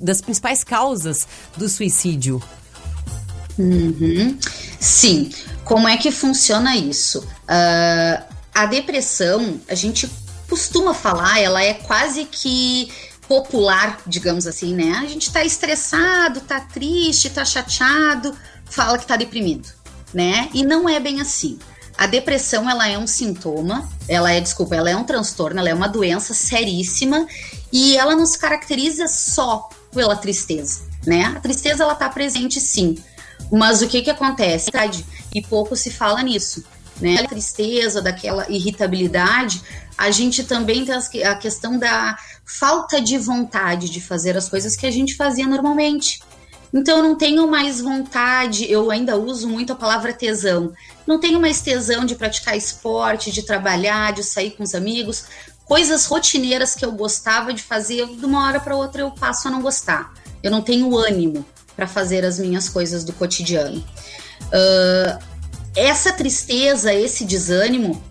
[0.00, 2.42] das principais causas do suicídio.
[3.56, 4.36] Uhum.
[4.80, 5.30] Sim.
[5.64, 7.24] Como é que funciona isso?
[7.46, 8.24] Ah,
[8.58, 10.10] a depressão, a gente
[10.48, 12.90] costuma falar, ela é quase que
[13.28, 14.94] popular, digamos assim, né?
[15.00, 19.68] A gente tá estressado, tá triste, tá chateado, fala que tá deprimido,
[20.12, 20.48] né?
[20.52, 21.56] E não é bem assim.
[21.96, 25.74] A depressão, ela é um sintoma, ela é, desculpa, ela é um transtorno, ela é
[25.74, 27.28] uma doença seríssima
[27.72, 31.26] e ela não se caracteriza só pela tristeza, né?
[31.26, 32.96] A tristeza, ela tá presente sim,
[33.52, 34.68] mas o que que acontece?
[35.32, 36.64] E pouco se fala nisso,
[37.00, 37.20] né?
[37.20, 39.62] A tristeza, daquela irritabilidade,
[39.96, 44.86] a gente também tem a questão da falta de vontade de fazer as coisas que
[44.86, 46.20] a gente fazia normalmente.
[46.72, 50.72] Então eu não tenho mais vontade, eu ainda uso muito a palavra tesão.
[51.06, 55.24] Não tenho mais tesão de praticar esporte, de trabalhar, de sair com os amigos,
[55.64, 59.50] coisas rotineiras que eu gostava de fazer, de uma hora para outra eu passo a
[59.50, 60.12] não gostar.
[60.42, 63.82] Eu não tenho ânimo para fazer as minhas coisas do cotidiano.
[64.52, 65.18] Ah,
[65.76, 68.02] essa tristeza, esse desânimo,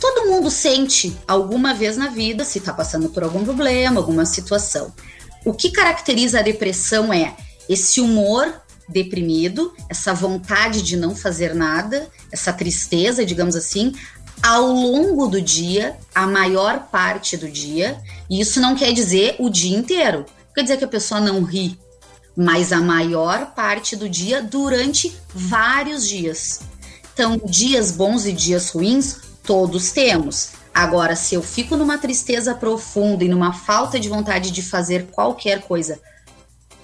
[0.00, 4.92] Todo mundo sente alguma vez na vida se está passando por algum problema, alguma situação.
[5.44, 7.34] O que caracteriza a depressão é
[7.68, 13.92] esse humor deprimido, essa vontade de não fazer nada, essa tristeza, digamos assim,
[14.40, 19.50] ao longo do dia, a maior parte do dia, e isso não quer dizer o
[19.50, 20.24] dia inteiro.
[20.54, 21.76] Quer dizer que a pessoa não ri,
[22.36, 26.60] mas a maior parte do dia durante vários dias.
[27.18, 30.50] Então, dias bons e dias ruins, todos temos.
[30.72, 35.62] Agora, se eu fico numa tristeza profunda e numa falta de vontade de fazer qualquer
[35.62, 35.98] coisa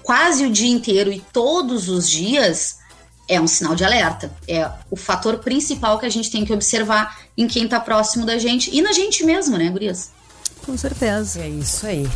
[0.03, 2.79] quase o dia inteiro e todos os dias,
[3.29, 4.29] é um sinal de alerta.
[4.49, 8.37] É o fator principal que a gente tem que observar em quem está próximo da
[8.37, 10.11] gente e na gente mesmo, né, Gurias?
[10.67, 11.43] Com certeza.
[11.43, 12.09] É isso aí.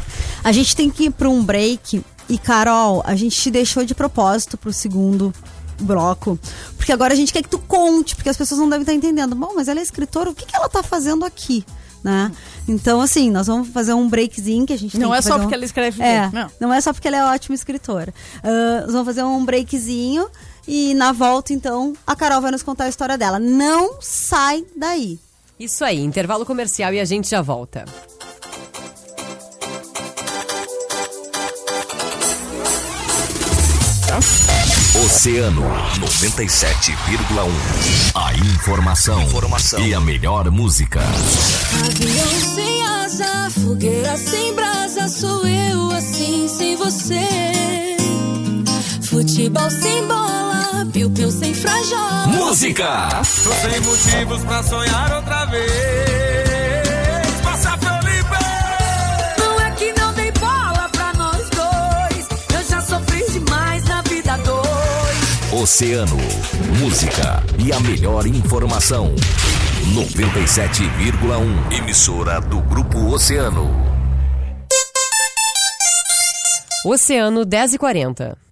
[0.42, 2.04] A gente tem que ir para um break.
[2.28, 5.32] E, Carol, a gente te deixou de propósito pro segundo
[5.80, 6.38] bloco.
[6.76, 9.34] Porque agora a gente quer que tu conte, porque as pessoas não devem estar entendendo.
[9.34, 11.64] Bom, mas ela é escritora, o que, que ela tá fazendo aqui?
[12.02, 12.30] Né?
[12.68, 15.30] Então, assim, nós vamos fazer um breakzinho que a gente Não tem é que só
[15.30, 15.58] fazer porque um...
[15.58, 16.50] ela escreve É, não.
[16.60, 18.14] não é só porque ela é ótima escritora.
[18.42, 20.28] Ah, nós vamos fazer um breakzinho
[20.66, 23.38] e na volta, então, a Carol vai nos contar a história dela.
[23.38, 25.18] Não sai daí.
[25.58, 27.84] Isso aí, intervalo comercial e a gente já volta.
[35.04, 35.62] Oceano
[36.00, 37.50] 97,1.
[38.14, 41.00] A informação, informação e a melhor música.
[41.00, 47.20] Avião sem asa, fogueira sem brasa, sou eu assim sem você.
[49.02, 52.26] Futebol sem bola, piu-piu sem frajola.
[52.26, 53.08] Música!
[53.44, 56.27] Tô sem motivos pra sonhar outra vez.
[65.60, 66.16] Oceano,
[66.78, 69.12] música e a melhor informação.
[69.92, 71.76] 97,1.
[71.76, 73.68] Emissora do Grupo Oceano.
[76.84, 78.47] Oceano 10 e 40.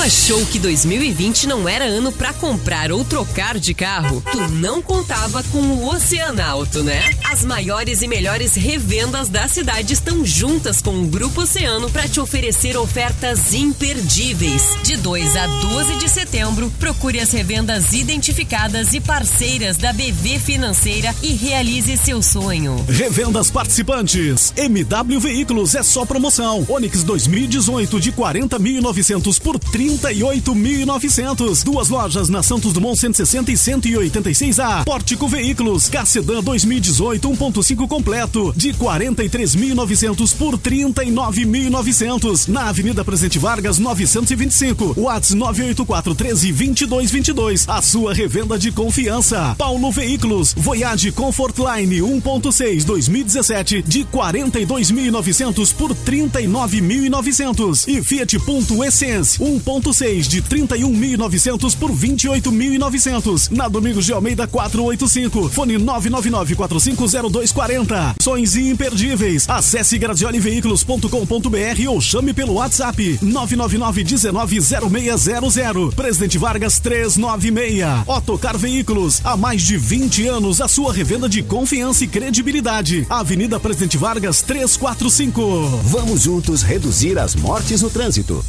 [0.00, 4.22] Achou que 2020 não era ano pra comprar ou trocar de carro?
[4.32, 7.10] Tu não contava com o Oceanauto, né?
[7.24, 12.20] As maiores e melhores revendas da cidade estão juntas com o Grupo Oceano pra te
[12.20, 14.76] oferecer ofertas imperdíveis.
[14.82, 21.14] De 2 a 12 de setembro, procure as revendas identificadas e parceiras da BV Financeira
[21.22, 22.82] e realize seu sonho.
[22.88, 24.54] Revendas participantes.
[24.56, 26.64] MW Veículos é só promoção.
[26.68, 29.58] Onix 2018 de 40.900 por
[29.96, 31.64] 38.900.
[31.64, 34.84] Duas lojas na Santos Dumont 160 e 186A.
[34.84, 35.88] Pórtico Veículos.
[35.88, 42.48] K-Sedan 2018 1.5 completo de 43.900 por 39.900.
[42.48, 44.94] Na Avenida Presidente Vargas 925.
[44.96, 47.68] Whats 984 13 22 22.
[47.68, 49.54] A sua revenda de confiança.
[49.56, 50.54] Paulo Veículos.
[50.54, 57.88] Voyage Comfortline 1.6 2017 de 42.900 por 39.900.
[57.88, 59.38] E Fiat Punto Essence
[59.80, 63.50] 1.6 de 31.900 por 28.900.
[63.50, 65.48] Na Domingos de Almeida 485.
[65.48, 68.16] Fone 999450240.
[68.20, 69.48] Sonhos imperdíveis.
[69.48, 75.94] Acesse gradioliveículos.com.br ou chame pelo WhatsApp 999-190600.
[75.94, 77.84] Presidente Vargas 396.
[78.06, 79.20] Otocar Veículos.
[79.24, 83.06] Há mais de 20 anos a sua revenda de confiança e credibilidade.
[83.08, 85.80] Avenida Presidente Vargas 345.
[85.84, 88.44] Vamos juntos reduzir as mortes no trânsito.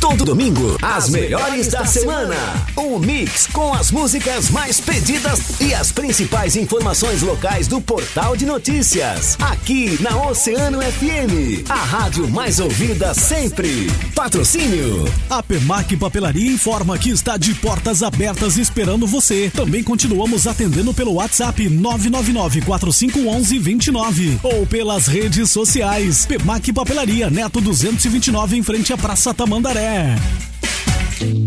[0.00, 2.34] Todo domingo, as melhores da semana.
[2.76, 8.46] Um mix com as músicas mais pedidas e as principais informações locais do portal de
[8.46, 9.36] notícias.
[9.38, 13.88] Aqui na Oceano FM, a rádio mais ouvida sempre.
[14.14, 15.04] Patrocínio.
[15.28, 19.50] A Pemac Papelaria informa que está de portas abertas esperando você.
[19.54, 26.24] Também continuamos atendendo pelo WhatsApp 999-4511-29 ou pelas redes sociais.
[26.24, 29.89] Pemac Papelaria, Neto 229, em frente à Praça Tamandaré.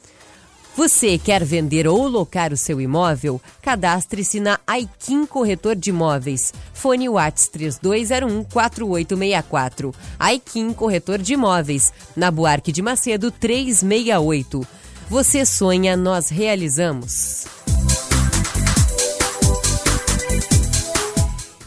[0.76, 3.40] Você quer vender ou locar o seu imóvel?
[3.62, 6.52] Cadastre-se na Aikin Corretor de Imóveis.
[6.74, 9.94] Fone Whats 3201-4864.
[10.18, 11.94] Aikin Corretor de Imóveis.
[12.14, 14.66] Na Buarque de Macedo 368.
[15.08, 17.46] Você sonha, nós realizamos.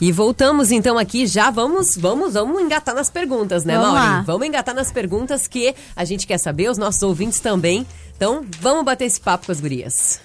[0.01, 4.21] E voltamos então aqui, já vamos, vamos, vamos engatar nas perguntas, né, Vamos lá.
[4.21, 7.85] Vamos engatar nas perguntas que a gente quer saber, os nossos ouvintes também.
[8.19, 10.19] Então, vamos bater esse papo com as gurias.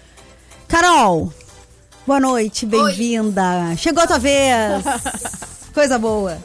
[0.66, 1.32] Carol,
[2.04, 3.76] boa noite, bem-vinda.
[3.76, 4.82] Chegou a tua vez.
[5.72, 6.36] Coisa boa.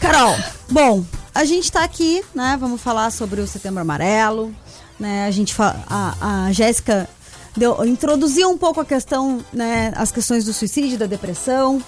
[0.00, 0.34] Carol,
[0.70, 1.04] bom,
[1.34, 2.56] a gente tá aqui, né?
[2.58, 4.56] Vamos falar sobre o Setembro Amarelo,
[4.98, 5.26] né?
[5.26, 7.06] A gente a, a Jéssica
[7.54, 9.92] deu, introduziu um pouco a questão, né?
[9.94, 11.78] As questões do suicídio, da depressão.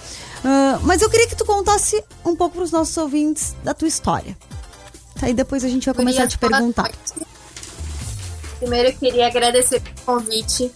[0.45, 3.87] Ah, mas eu queria que tu contasse um pouco para os nossos ouvintes da tua
[3.87, 4.37] história.
[5.19, 6.83] Aí depois a gente vai começar a te perguntar.
[6.83, 7.28] noite.
[8.59, 10.71] Primeiro eu queria agradecer pelo convite.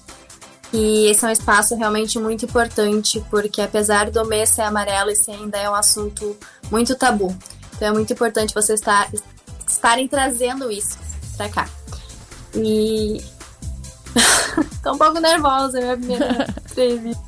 [0.71, 5.29] E esse é um espaço realmente muito importante, porque apesar do mês ser amarelo, esse
[5.29, 6.35] ainda é um assunto
[6.71, 7.35] muito tabu.
[7.75, 9.07] Então é muito importante vocês estar,
[9.67, 10.97] estarem trazendo isso
[11.37, 11.69] pra cá.
[12.55, 13.21] E.
[14.81, 17.23] Tô um pouco nervosa, é minha primeira entrevista.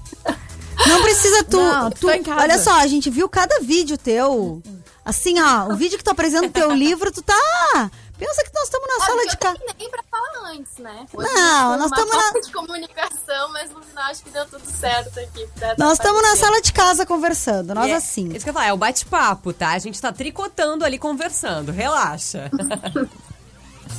[0.87, 1.57] Não precisa tu.
[1.57, 2.41] Não, tu tu- tá em casa.
[2.41, 4.61] Olha só, a gente viu cada vídeo teu.
[5.03, 7.91] Assim, ó, o vídeo que tu apresenta o teu livro, tu tá.
[8.17, 9.55] Pensa que nós estamos na sala Olha, de eu casa.
[9.59, 11.05] treinei pra falar antes, né?
[11.13, 15.19] Hoje Não, nós tamo na- de comunicação, mas no final acho que deu tudo certo
[15.19, 15.45] aqui.
[15.77, 18.29] Nós estamos na sala de casa conversando, nós é- assim.
[18.29, 19.69] Isso que eu ia falar, é o bate-papo, tá?
[19.71, 21.71] A gente tá tricotando ali, conversando.
[21.71, 22.49] Relaxa.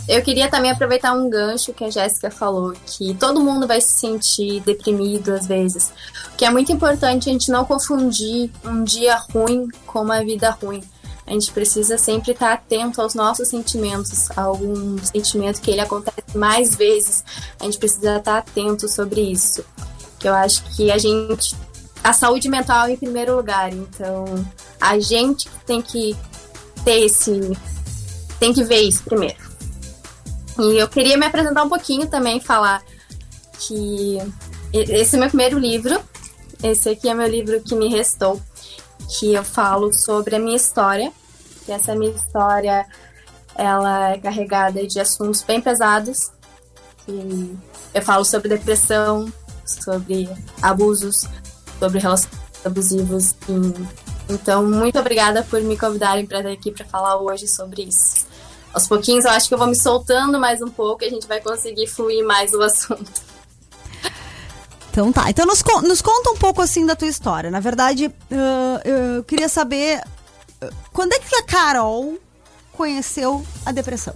[0.08, 3.98] Eu queria também aproveitar um gancho que a Jéssica falou, que todo mundo vai se
[3.98, 5.92] sentir deprimido às vezes.
[6.36, 10.82] Que é muito importante a gente não confundir um dia ruim com uma vida ruim.
[11.27, 16.37] A gente precisa sempre estar atento aos nossos sentimentos, a algum sentimento que ele acontece
[16.37, 17.24] mais vezes.
[17.59, 19.64] A gente precisa estar atento sobre isso.
[20.20, 21.57] Que eu acho que a gente.
[22.05, 23.72] A saúde mental é em primeiro lugar.
[23.72, 24.24] Então,
[24.81, 26.16] a gente tem que
[26.85, 27.57] ter esse.
[28.39, 29.37] Tem que ver isso primeiro.
[30.59, 32.83] E eu queria me apresentar um pouquinho também, falar
[33.59, 34.18] que
[34.72, 36.01] esse é meu primeiro livro.
[36.62, 38.41] Esse aqui é meu livro que me restou,
[39.09, 41.12] que eu falo sobre a minha história.
[41.68, 42.86] E essa minha história,
[43.54, 46.30] ela é carregada de assuntos bem pesados.
[47.04, 47.57] Que
[47.94, 49.32] eu falo sobre depressão,
[49.64, 50.28] sobre
[50.62, 51.26] abusos,
[51.78, 53.34] sobre relacionamentos abusivos.
[54.28, 58.26] Então, muito obrigada por me convidarem para estar aqui para falar hoje sobre isso
[58.76, 61.26] aos pouquinhos eu acho que eu vou me soltando mais um pouco e a gente
[61.26, 63.11] vai conseguir fluir mais o assunto.
[64.97, 65.28] Então tá.
[65.28, 67.51] Então nos, nos conta um pouco assim da tua história.
[67.51, 70.01] Na verdade, ah, eu queria saber
[70.90, 72.18] quando é que a Carol
[72.72, 74.14] conheceu a depressão?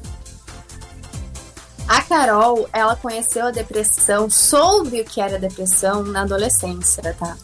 [1.87, 7.37] A Carol, ela conheceu a depressão, soube o que era depressão na adolescência, tá?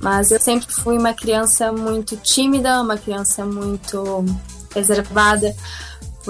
[0.00, 4.24] Mas eu sempre fui uma criança muito tímida, uma criança muito
[4.74, 5.54] reservada,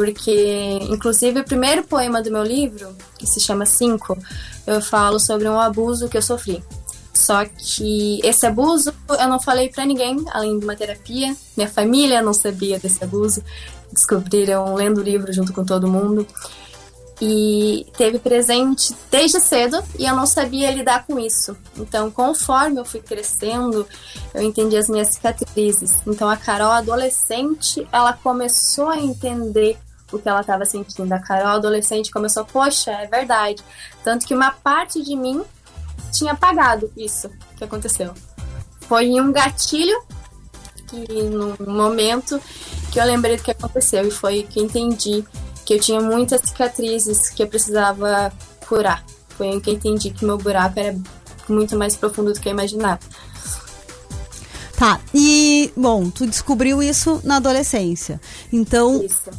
[0.01, 4.17] porque, inclusive, o primeiro poema do meu livro, que se chama Cinco,
[4.67, 6.65] eu falo sobre um abuso que eu sofri.
[7.13, 11.37] Só que esse abuso eu não falei pra ninguém, além de uma terapia.
[11.55, 13.45] Minha família não sabia desse abuso.
[13.93, 16.27] Descobriram lendo o livro junto com todo mundo.
[17.21, 21.55] E teve presente desde cedo e eu não sabia lidar com isso.
[21.77, 23.87] Então, conforme eu fui crescendo,
[24.33, 26.01] eu entendi as minhas cicatrizes.
[26.07, 29.77] Então, a Carol adolescente, ela começou a entender
[30.13, 31.13] o que ela estava sentindo.
[31.13, 33.63] A Carol adolescente começou, poxa, é verdade.
[34.03, 35.43] Tanto que uma parte de mim
[36.13, 38.13] tinha apagado isso que aconteceu.
[38.83, 39.97] Foi em um gatilho
[40.89, 42.41] que num momento
[42.91, 45.25] que eu lembrei do que aconteceu e foi que eu entendi
[45.65, 48.33] que eu tinha muitas cicatrizes que eu precisava
[48.67, 49.05] curar.
[49.31, 50.99] Foi aí que eu entendi que meu buraco era
[51.49, 52.99] muito mais profundo do que eu imaginava.
[54.77, 58.19] Tá, e, bom, tu descobriu isso na adolescência.
[58.51, 59.33] Então, na-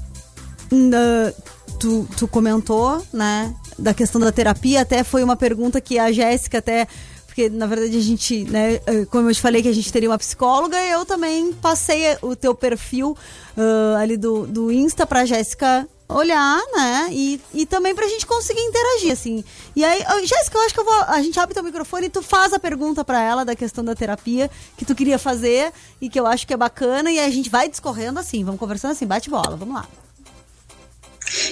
[1.80, 6.60] tu, tu comentou, né, da questão da terapia, até foi uma pergunta que a Jéssica
[6.60, 6.88] até.
[7.26, 10.10] Porque, na verdade, a gente, né, eh, como eu te falei que a gente teria
[10.10, 13.16] uma psicóloga, eu também passei o teu perfil
[13.58, 17.08] ah, ali do, do Insta pra Jéssica olhar, né?
[17.12, 19.44] E, e também pra gente conseguir interagir, assim.
[19.76, 21.04] E aí, Jéssica, eu acho que eu vou.
[21.08, 23.96] A gente abre teu microfone e tu faz a pergunta pra ela da questão da
[23.96, 27.12] terapia que tu queria fazer e que eu acho que é bacana.
[27.12, 29.88] E a gente vai discorrendo assim, vamos conversando assim, bate bola, vamos lá.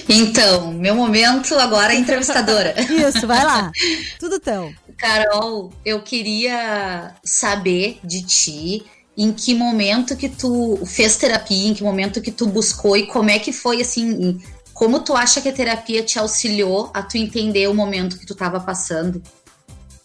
[0.08, 2.74] Então, meu momento agora é entrevistadora.
[2.90, 3.70] Isso, vai lá.
[4.18, 4.72] Tudo teu.
[4.96, 8.84] Carol, eu queria saber de ti
[9.16, 13.30] em que momento que tu fez terapia, em que momento que tu buscou e como
[13.30, 14.40] é que foi assim,
[14.72, 18.34] como tu acha que a terapia te auxiliou a tu entender o momento que tu
[18.34, 19.22] tava passando?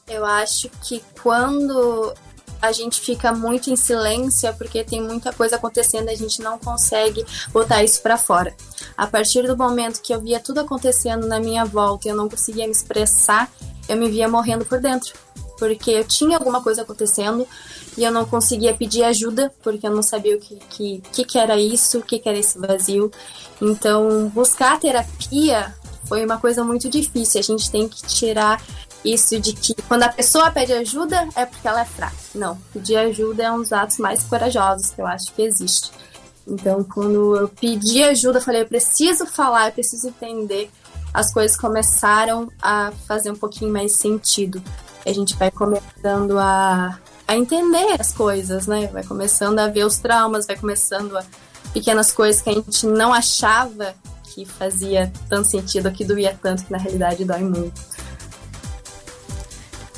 [0.08, 2.14] Eu acho que quando
[2.66, 6.58] a gente fica muito em silêncio é porque tem muita coisa acontecendo a gente não
[6.58, 8.56] consegue botar isso pra fora.
[8.98, 12.30] A partir do momento que eu via tudo acontecendo na minha volta e eu não
[12.30, 13.52] conseguia me expressar,
[13.88, 15.14] eu me via morrendo por dentro.
[15.58, 17.48] Porque eu tinha alguma coisa acontecendo
[17.98, 21.38] e eu não conseguia pedir ajuda, porque eu não sabia o que, que, que, que
[21.38, 23.10] era isso, o que, que era esse vazio.
[23.62, 25.74] Então, buscar terapia
[26.06, 27.40] foi uma coisa muito difícil.
[27.40, 28.62] A gente tem que tirar
[29.06, 32.16] isso de que quando a pessoa pede ajuda é porque ela é fraca.
[32.34, 35.92] Não, pedir ajuda é um dos atos mais corajosos que eu acho que existe.
[36.48, 40.70] Então, quando eu pedi ajuda, eu falei, eu preciso falar, eu preciso entender.
[41.14, 44.62] As coisas começaram a fazer um pouquinho mais sentido.
[45.06, 48.88] A gente vai começando a, a entender as coisas, né?
[48.88, 51.24] Vai começando a ver os traumas, vai começando a
[51.74, 53.96] pequenas coisas que a gente não achava
[54.34, 57.95] que fazia tanto sentido, que doía tanto, que na realidade dói muito.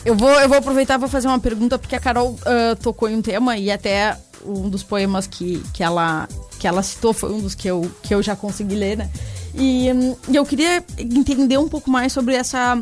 [0.08, 3.16] Eu vou, eu vou aproveitar para fazer uma pergunta, porque a Carol ah, tocou em
[3.18, 7.42] um tema e até um dos poemas que, que, ela, que ela citou foi um
[7.42, 9.10] dos que eu, que eu já consegui ler, né?
[9.54, 9.88] E,
[10.30, 12.82] e eu queria entender um pouco mais sobre essa,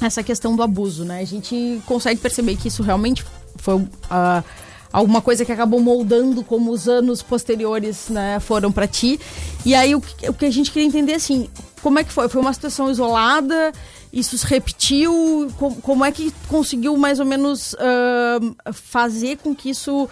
[0.00, 1.18] essa questão do abuso, né?
[1.18, 3.24] A gente consegue perceber que isso realmente
[3.56, 4.44] foi ah,
[4.92, 9.18] alguma coisa que acabou moldando como os anos posteriores né, foram para ti.
[9.66, 11.48] E aí o que, o que a gente queria entender assim,
[11.82, 12.28] como é que foi?
[12.28, 13.72] Foi uma situação isolada?
[14.14, 15.52] Isso se repetiu?
[15.58, 20.08] Como, como é que conseguiu mais ou menos ah, fazer com que isso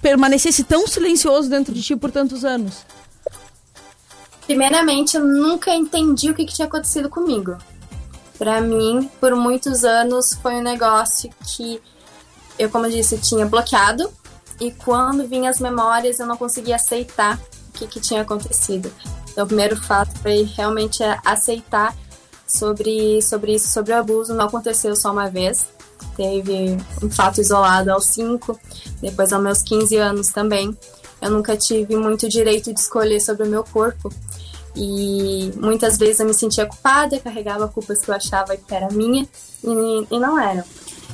[0.00, 2.86] permanecesse tão silencioso dentro de ti por tantos anos?
[4.46, 7.58] Primeiramente, eu nunca entendi o que, que tinha acontecido comigo.
[8.38, 11.82] Pra mim, por muitos anos, foi um negócio que
[12.56, 14.08] eu, como eu disse, tinha bloqueado.
[14.60, 17.40] E quando vinham as memórias, eu não conseguia aceitar
[17.70, 18.92] o que, que tinha acontecido.
[19.32, 21.92] Então, o primeiro fato foi realmente aceitar
[22.54, 24.34] sobre, sobre isso, sobre o abuso.
[24.34, 25.66] Não aconteceu só uma vez.
[26.16, 28.58] Teve um fato isolado aos 5,
[29.00, 30.76] depois aos meus 15 anos também.
[31.20, 34.12] Eu nunca tive muito direito de escolher sobre o meu corpo.
[34.76, 39.26] E muitas vezes eu me sentia culpada, carregava culpas que eu achava que era minha
[39.62, 40.64] e, e não eram.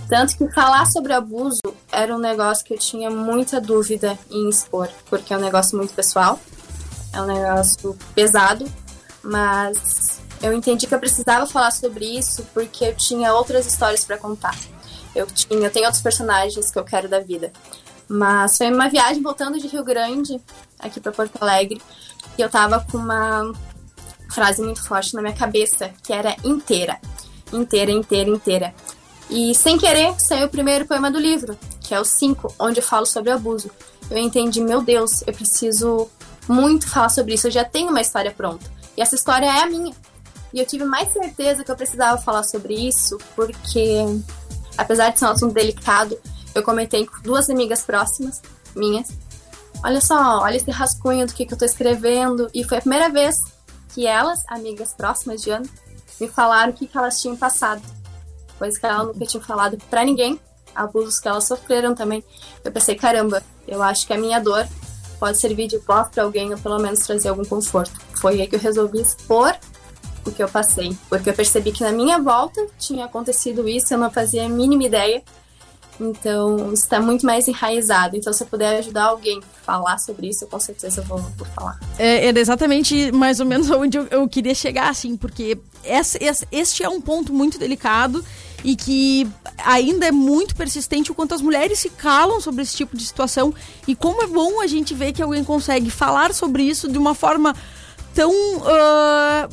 [0.09, 1.61] Tanto que falar sobre abuso
[1.93, 5.95] era um negócio que eu tinha muita dúvida em expor, porque é um negócio muito
[5.95, 6.41] pessoal,
[7.13, 8.67] é um negócio pesado,
[9.23, 14.19] mas eu entendi que eu precisava falar sobre isso porque eu tinha outras histórias para
[14.19, 14.57] contar.
[15.15, 17.53] Eu tinha, eu tenho outros personagens que eu quero da vida.
[18.09, 20.41] Mas foi uma viagem voltando de Rio Grande
[20.79, 21.81] aqui para Porto Alegre
[22.37, 23.53] e eu tava com uma
[24.31, 26.99] frase muito forte na minha cabeça que era inteira,
[27.53, 28.75] inteira, inteira, inteira.
[29.29, 32.85] E sem querer saiu o primeiro poema do livro, que é o 5, onde eu
[32.85, 33.71] falo sobre abuso.
[34.11, 36.09] Eu entendi, meu Deus, eu preciso
[36.49, 38.69] muito falar sobre isso, eu já tenho uma história pronta.
[38.97, 39.95] E essa história é a minha.
[40.53, 44.05] E eu tive mais certeza que eu precisava falar sobre isso, porque
[44.77, 46.19] apesar de ser um assunto delicado,
[46.55, 48.43] eu comentei com duas amigas próximas
[48.75, 49.09] minhas.
[49.85, 52.51] Olha só, olha esse rascunho do que, que eu tô escrevendo.
[52.53, 53.37] E foi a primeira vez
[53.95, 55.69] que elas, amigas próximas de ano,
[56.21, 57.83] me falaram o que, que elas tinham passado.
[58.59, 60.39] Coisa que elas nunca tinham falado pra ninguém.
[60.75, 62.23] Abusos que elas sofreram também.
[62.65, 64.67] Eu pensei, caramba, eu acho que a minha dor
[65.19, 67.93] pode servir de voz pra alguém ou pelo menos trazer algum conforto.
[68.17, 69.57] Foi aí que eu resolvi expor
[70.27, 70.97] o que eu passei.
[71.09, 74.85] Porque eu percebi que na minha volta tinha acontecido isso, eu não fazia a mínima
[74.85, 75.23] ideia.
[76.03, 78.17] Então, está muito mais enraizado.
[78.17, 81.47] Então, se eu puder ajudar alguém a falar sobre isso, eu com certeza vou, vou
[81.55, 81.79] falar.
[81.99, 86.47] É, era exatamente mais ou menos onde eu, eu queria chegar, assim, porque essa, essa-
[86.51, 88.25] este é um ponto muito delicado
[88.65, 89.29] e que
[89.63, 93.55] ainda é muito persistente o quanto as mulheres se calam sobre esse tipo de situação
[93.89, 97.15] e como é bom a gente ver que alguém consegue falar sobre isso de uma
[97.15, 97.55] forma
[98.15, 98.31] tão
[98.67, 99.49] ah,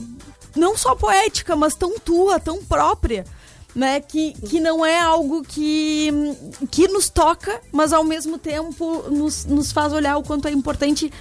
[0.58, 3.26] não só poética, mas tão tua, tão própria.
[3.76, 4.02] né?
[4.02, 6.12] Que, que não é algo que,
[6.72, 11.12] que nos toca, mas ao mesmo tempo nos, nos faz olhar o quanto é importante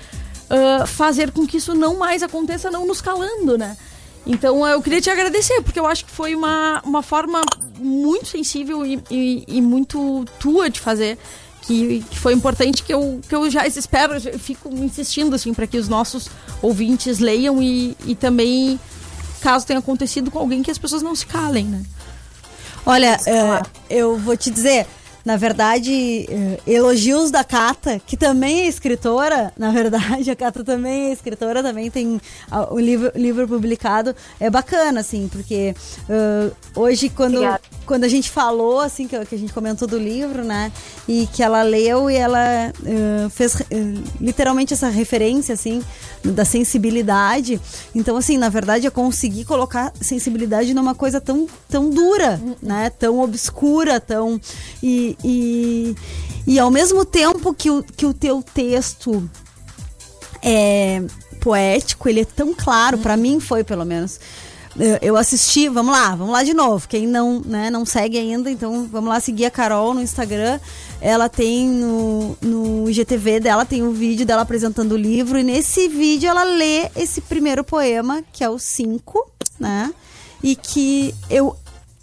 [0.48, 3.76] ah, fazer com que isso não mais aconteça, não nos calando, né?
[4.24, 7.40] Então eu queria te agradecer, porque eu acho que foi uma, uma forma
[7.78, 11.18] muito sensível e, e, e muito tua de fazer.
[11.62, 15.66] Que, que foi importante que eu, que eu já espero, eu fico insistindo assim para
[15.66, 16.28] que os nossos
[16.62, 18.78] ouvintes leiam e, e também
[19.40, 21.82] caso tenha acontecido com alguém que as pessoas não se calem, né?
[22.84, 24.86] Olha, é, eu vou te dizer,
[25.26, 31.08] na verdade, é, elogios da Cata, que também é escritora, na verdade, a Cata também
[31.08, 35.74] é escritora, também tem ah, o livro, livro publicado, é bacana, assim, porque
[36.08, 37.60] ah, hoje, quando, Obrigada.
[37.84, 40.70] quando a gente falou, assim, que, que a gente comentou do livro, né,
[41.08, 43.64] e que ela leu e ela ah, fez eh,
[44.20, 45.82] literalmente essa referência, assim,
[46.22, 47.60] da sensibilidade.
[47.94, 52.90] Então, assim, na verdade, eu consegui colocar sensibilidade numa coisa tão, tão dura, né?
[52.90, 54.40] Tão obscura, tão.
[54.82, 55.94] E, e,
[56.46, 59.28] e ao mesmo tempo que o, que o teu texto
[60.42, 61.02] é
[61.40, 64.18] poético, ele é tão claro, pra mim foi pelo menos.
[64.78, 66.86] Eu- Eu assisti, vamos lá, vamos lá de novo.
[66.86, 70.60] Quem não, né, não segue ainda, então vamos lá seguir a Carol no Instagram.
[71.00, 75.38] Ela tem no, no IGTV dela, tem um vídeo dela apresentando o livro.
[75.38, 79.92] E nesse vídeo ela lê esse primeiro poema, que é o 5, né?
[80.42, 81.56] E que eu.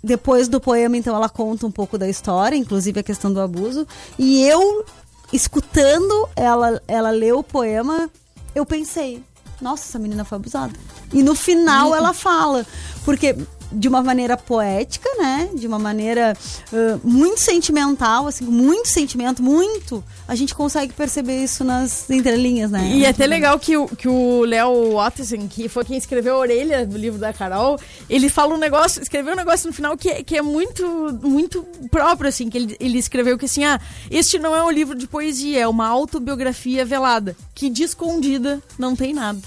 [0.04, 3.88] Depois do poema, então, ela conta um pouco da história, inclusive a questão do abuso.
[4.20, 4.86] E eu,
[5.32, 8.10] escutando ela, ela ler o poema,
[8.54, 9.24] eu pensei,
[9.62, 10.74] nossa, essa menina foi abusada.
[11.14, 12.66] E no final ela fala,
[13.06, 13.36] porque
[13.74, 15.50] de uma maneira poética, né?
[15.54, 16.36] De uma maneira
[16.72, 20.04] ãh, muito sentimental, assim, muito sentimento, muito.
[20.28, 22.86] A gente consegue perceber isso nas entrelinhas, né?
[22.94, 26.38] E é até legal que o, que o Léo Ottesen, que foi quem escreveu a
[26.40, 30.10] orelha do livro da Carol, ele fala um negócio, escreveu um negócio no final que,
[30.10, 30.86] é- que é muito,
[31.22, 33.80] muito próprio, assim, que ele, ele escreveu que assim, ah,
[34.12, 38.96] este não é um livro de poesia, é uma autobiografia velada, que de escondida não
[38.96, 39.40] tem nada.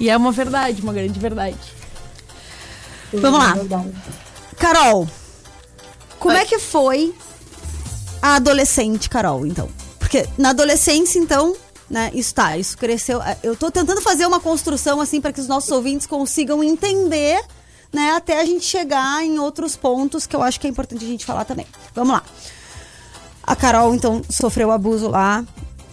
[0.00, 1.56] E é uma verdade, uma grande verdade.
[3.12, 3.54] Vamos lá.
[4.58, 5.08] Carol,
[6.18, 7.14] como é que foi
[8.20, 9.68] a adolescente, Carol, então?
[9.98, 11.54] Porque na adolescência, então,
[11.88, 13.22] né, isso tá, isso cresceu.
[13.22, 17.40] eh, Eu tô tentando fazer uma construção, assim, para que os nossos ouvintes consigam entender,
[17.92, 21.08] né, até a gente chegar em outros pontos que eu acho que é importante a
[21.08, 21.66] gente falar também.
[21.94, 22.22] Vamos lá.
[23.42, 25.44] A Carol, então, sofreu abuso lá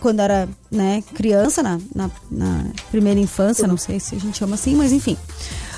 [0.01, 4.55] quando era, né, criança, na, na, na primeira infância, não sei se a gente chama
[4.55, 5.17] assim, mas enfim.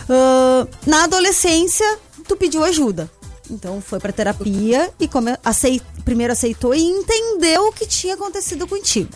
[0.09, 1.85] Ah, na adolescência,
[2.27, 3.09] tu pediu ajuda.
[3.49, 8.67] Então foi pra terapia e come, acei, primeiro aceitou e entendeu o que tinha acontecido
[8.67, 9.09] contigo.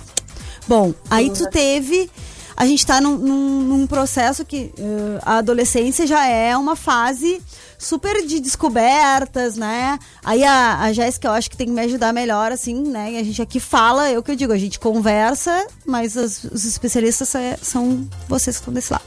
[0.68, 2.10] Bom, aí tu teve.
[2.56, 7.42] A gente tá num, num- num processo que eh, a adolescência já é uma fase
[7.78, 9.98] super de descobertas, né?
[10.24, 13.14] Aí a, a Jéssica, eu acho que tem que me ajudar melhor, assim, né?
[13.14, 16.64] E a gente aqui fala, eu que eu digo, a gente conversa, mas as- os
[16.66, 17.34] especialistas
[17.64, 19.06] são vocês que estão desse lado.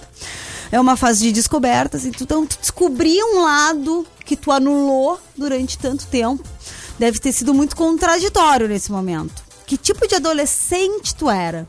[0.72, 6.06] É uma fase de descobertas, então tu descobrir um lado que tu anulou durante tanto
[6.06, 6.42] tempo
[6.98, 9.42] deve ter sido muito contraditório nesse momento.
[9.66, 11.66] Que tipo de adolescente tu era,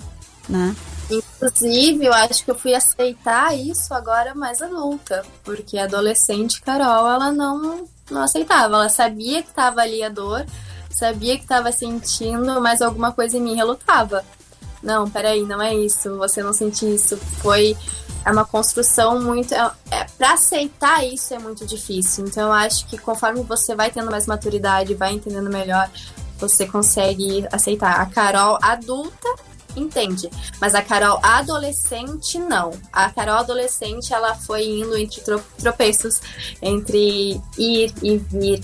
[0.47, 0.75] né?
[1.09, 7.31] Inclusive, eu acho que eu fui aceitar isso agora mais adulta, porque adolescente Carol, ela
[7.31, 8.75] não, não aceitava.
[8.75, 10.45] Ela sabia que estava ali a dor,
[10.89, 14.25] sabia que estava sentindo, mas alguma coisa em mim relutava.
[14.81, 17.17] Não, peraí, não é isso, você não sente isso.
[17.17, 17.77] Foi
[18.25, 19.53] é uma construção muito.
[19.53, 22.25] É, é, para aceitar isso é muito difícil.
[22.25, 25.89] Então eu acho que conforme você vai tendo mais maturidade, vai entendendo melhor,
[26.39, 28.01] você consegue aceitar.
[28.01, 29.29] A Carol adulta
[29.77, 30.29] entende.
[30.59, 32.71] Mas a Carol adolescente, não.
[32.91, 36.19] A Carol adolescente, ela foi indo entre tro- tropeços,
[36.61, 38.63] entre ir e vir.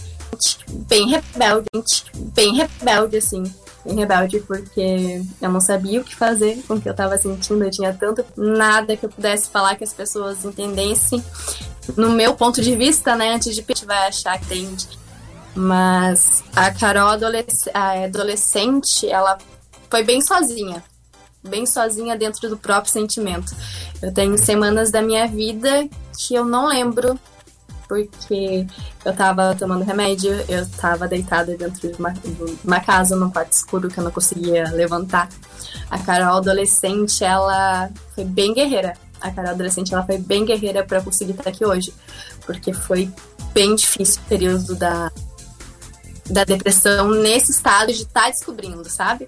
[0.88, 3.44] Bem rebelde, bem rebelde, assim.
[3.84, 7.64] Bem rebelde, porque eu não sabia o que fazer com o que eu tava sentindo.
[7.64, 11.24] Eu tinha tanto nada que eu pudesse falar que as pessoas entendessem.
[11.98, 13.34] No meu ponto de vista, né?
[13.34, 14.88] Antes de pedir, vai achar que entende.
[15.56, 19.38] Mas a Carol adolesc- a adolescente, ela
[19.90, 20.84] foi bem sozinha.
[21.44, 23.54] Bem sozinha dentro do próprio sentimento.
[24.00, 27.20] Eu tenho semanas da minha vida que eu não lembro,
[27.92, 28.66] porque
[29.04, 33.52] eu tava tomando remédio, eu tava deitada dentro de uma, de uma casa, num quarto
[33.52, 35.28] escuro que eu não conseguia levantar.
[35.90, 38.94] A Carol adolescente, ela foi bem guerreira.
[39.20, 41.94] A Carol adolescente, ela foi bem guerreira para conseguir estar aqui hoje,
[42.46, 43.12] porque foi
[43.54, 45.12] bem difícil o período da,
[46.30, 49.28] da depressão nesse estado de estar descobrindo, sabe?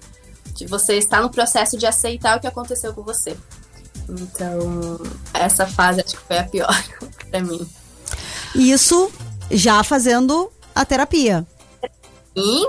[0.54, 3.36] De você estar no processo de aceitar o que aconteceu com você.
[4.08, 5.00] Então,
[5.34, 6.84] essa fase acho que foi a pior
[7.30, 7.66] pra mim.
[8.54, 9.10] Isso
[9.50, 11.46] já fazendo a terapia.
[12.36, 12.66] Sim,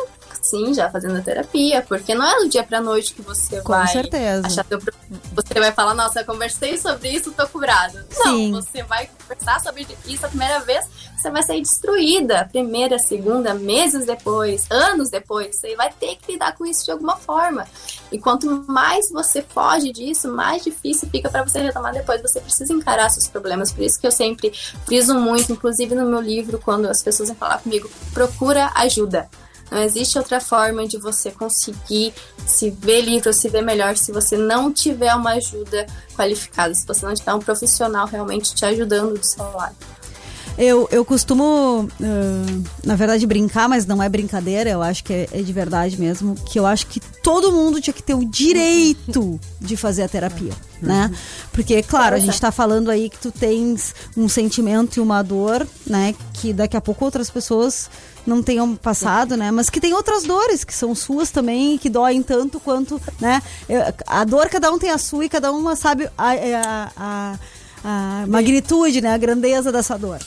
[0.49, 3.73] sim, já fazendo a terapia, porque não é do dia pra noite que você Com
[3.73, 4.47] vai certeza.
[4.47, 4.93] achar teu pro-
[5.35, 7.97] Você vai falar, nossa, eu conversei sobre isso, tô curado.
[8.09, 8.51] Sim.
[8.51, 10.85] Não, você vai conversar sobre isso a primeira vez,
[11.17, 12.47] você vai sair destruída.
[12.51, 17.15] Primeira, segunda, meses depois, anos depois, você vai ter que lidar com isso de alguma
[17.17, 17.65] forma.
[18.11, 22.21] E quanto mais você foge disso, mais difícil fica pra você retomar depois.
[22.21, 23.71] Você precisa encarar seus problemas.
[23.71, 24.51] Por isso que eu sempre
[24.85, 29.27] friso muito, inclusive no meu livro, quando as pessoas vêm falar comigo, procura ajuda.
[29.71, 32.13] Não existe outra forma de você conseguir
[32.45, 35.85] se ver livre ou se ver melhor se você não tiver uma ajuda
[36.15, 39.75] qualificada, se você não tiver um profissional realmente te ajudando do seu lado.
[40.57, 45.29] Eu, eu costumo, ah, na verdade, brincar, mas não é brincadeira, eu acho que é,
[45.33, 49.39] é de verdade mesmo, que eu acho que todo mundo tinha que ter o direito
[49.59, 51.11] de fazer a terapia, né?
[51.51, 55.67] Porque, claro, a gente tá falando aí que tu tens um sentimento e uma dor,
[55.85, 56.15] né?
[56.33, 57.89] Que daqui a pouco outras pessoas
[58.25, 59.51] não tenham passado, né?
[59.51, 63.41] Mas que tem outras dores que são suas também e que doem tanto quanto, né?
[64.07, 67.39] A dor, cada um tem a sua e cada uma sabe a, a, a,
[67.83, 69.13] a magnitude, né?
[69.13, 70.19] A grandeza dessa dor.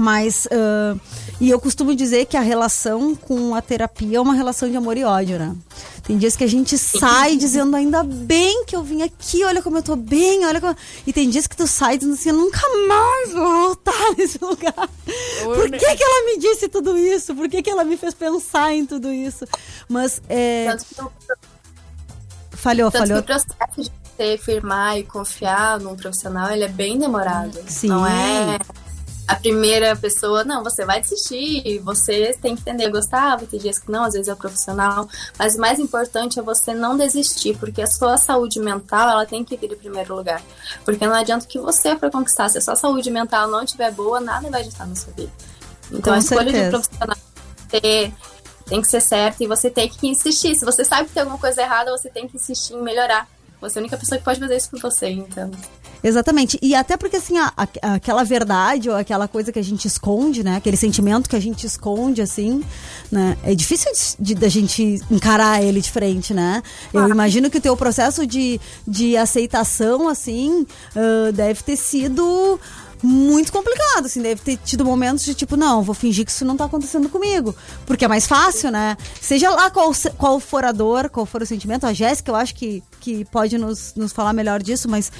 [0.00, 0.96] Mas, ah,
[1.38, 4.96] e eu costumo dizer que a relação com a terapia é uma relação de amor
[4.96, 5.54] e ódio, né?
[6.02, 9.76] Tem dias que a gente sai dizendo, ainda bem que eu vim aqui, olha como
[9.76, 10.74] eu tô bem, olha como...
[11.06, 14.88] E tem dias que tu sai dizendo assim, eu nunca mais vou voltar nesse lugar.
[15.44, 17.34] Por que que ela me disse tudo isso?
[17.34, 19.44] Por que que ela me fez pensar em tudo isso?
[19.86, 20.64] Mas, é...
[20.70, 21.10] Tanto que o
[22.56, 23.22] Falhou, Tanto falhou.
[23.22, 27.58] que o processo de você firmar e confiar num profissional, ele é bem demorado.
[27.66, 27.88] Sim.
[27.88, 28.58] Não é
[29.30, 33.78] a primeira pessoa, não, você vai desistir, você tem que entender, gostar, vai ter dias
[33.78, 35.08] que não, às vezes é o profissional,
[35.38, 39.44] mas o mais importante é você não desistir, porque a sua saúde mental, ela tem
[39.44, 40.42] que vir em primeiro lugar.
[40.84, 44.20] Porque não adianta que você for conquistar, se a sua saúde mental não estiver boa,
[44.20, 45.30] nada vai adiantar na sua vida.
[45.92, 46.76] Então Com a escolha de certeza.
[46.76, 47.16] um profissional
[47.68, 48.12] ter-
[48.66, 50.56] tem que ser certa e você tem que insistir.
[50.56, 53.28] Se você sabe que tem alguma coisa errada, você tem que insistir em melhorar.
[53.60, 55.50] Você é a única pessoa que pode fazer isso por você, então.
[56.02, 56.58] Exatamente.
[56.62, 60.42] E até porque, assim, a- a- aquela verdade ou aquela coisa que a gente esconde,
[60.42, 60.56] né?
[60.56, 62.64] Aquele sentimento que a gente esconde, assim,
[63.12, 63.36] né?
[63.44, 63.90] É difícil
[64.38, 66.62] da gente encarar ele de frente, né?
[66.92, 68.58] Eu imagino que o teu processo de,
[68.88, 72.58] de aceitação, assim, ah, deve ter sido
[73.02, 76.56] muito complicado, assim, deve ter tido momentos de tipo, não, vou fingir que isso não
[76.56, 77.54] tá acontecendo comigo,
[77.86, 78.96] porque é mais fácil, né?
[79.20, 82.54] Seja lá qual, qual for a dor, qual for o sentimento, a Jéssica eu acho
[82.54, 85.10] que, que pode nos, nos falar melhor disso, mas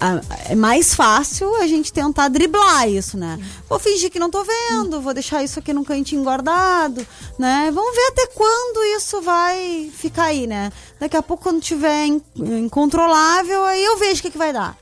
[0.00, 0.20] a- a-
[0.50, 3.38] é mais fácil a gente tentar driblar isso, né?
[3.68, 7.06] Vou fingir que não tô vendo, vou deixar isso aqui num cantinho guardado,
[7.38, 7.70] né?
[7.74, 10.70] Vamos ver até quando isso vai ficar aí, né?
[11.00, 14.76] Daqui a pouco, quando tiver in- incontrolável, aí eu vejo o que, que vai dar.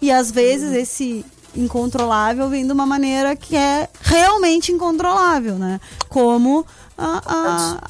[0.00, 1.24] E às vezes esse
[1.56, 5.80] incontrolável vem de uma maneira que é realmente incontrolável, né?
[6.08, 7.22] Como a,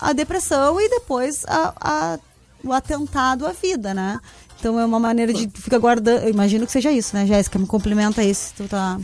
[0.00, 2.18] a, a depressão e depois a, a-
[2.64, 4.18] o atentado à vida, né?
[4.58, 6.22] Então é uma maneira de ficar guardando.
[6.24, 7.58] Eu imagino que seja isso, né, Jéssica?
[7.58, 8.98] Me complementa aí se tu tá.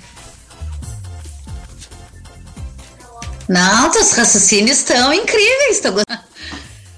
[3.48, 5.80] Não, teus raciocínios estão incríveis.
[5.80, 6.22] Tô gostando.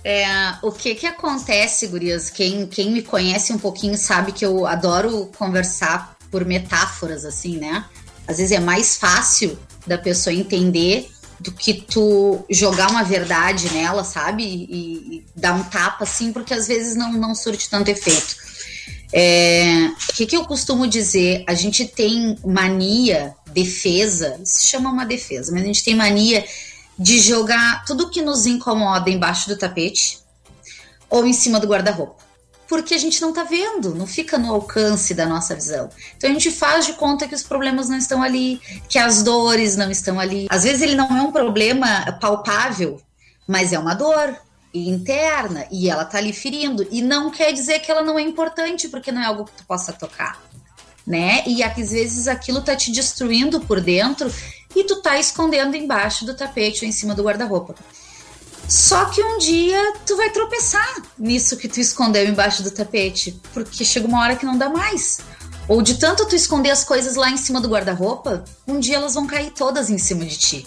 [0.07, 0.27] É,
[0.63, 2.29] o que que acontece, gurias?
[2.29, 7.85] Quem, quem me conhece um pouquinho sabe que eu adoro conversar por metáforas, assim, né?
[8.27, 9.57] Às vezes é mais fácil
[9.87, 11.09] da pessoa entender
[11.39, 14.43] do que tu jogar uma verdade nela, sabe?
[14.43, 18.35] E, e dar um tapa, assim, porque às vezes não, não surte tanto efeito.
[19.13, 21.45] É, o que, que eu costumo dizer?
[21.47, 26.45] A gente tem mania, defesa, se chama uma defesa, mas a gente tem mania
[26.99, 30.19] de jogar tudo que nos incomoda embaixo do tapete
[31.09, 32.24] ou em cima do guarda-roupa.
[32.69, 35.91] Porque a gente não tá vendo, não fica no alcance da nossa visão.
[36.17, 39.77] Então a gente faz de conta que os problemas não estão ali, que as dores
[39.77, 40.47] não estão ali.
[40.49, 43.01] Às vezes ele não é um problema palpável,
[43.47, 44.37] mas é uma dor
[44.73, 46.87] interna e ela tá ali ferindo.
[46.91, 49.65] E não quer dizer que ela não é importante, porque não é algo que tu
[49.67, 50.41] possa tocar
[51.07, 51.43] né?
[51.47, 54.33] E às vezes aquilo tá te destruindo por dentro
[54.75, 57.75] e tu tá escondendo embaixo do tapete ou em cima do guarda-roupa.
[58.69, 63.85] Só que um dia tu vai tropeçar nisso que tu escondeu embaixo do tapete, porque
[63.85, 65.19] chega uma hora que não dá mais.
[65.69, 69.15] Ou de tanto tu esconder as coisas lá em cima do guarda-roupa, um dia elas
[69.15, 70.67] vão cair todas em cima de ti.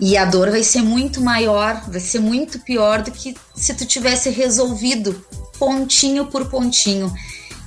[0.00, 3.84] E a dor vai ser muito maior, vai ser muito pior do que se tu
[3.84, 5.24] tivesse resolvido
[5.58, 7.12] pontinho por pontinho.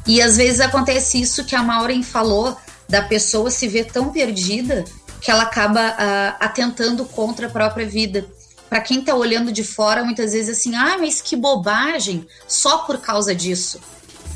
[0.08, 2.56] E às vezes acontece isso que a Maureen falou,
[2.88, 4.84] da pessoa se ver tão perdida
[5.22, 8.26] que ela acaba ah, atentando contra a própria vida.
[8.72, 13.00] Para quem tá olhando de fora, muitas vezes assim, ah, mas que bobagem, só por
[13.00, 13.82] causa disso.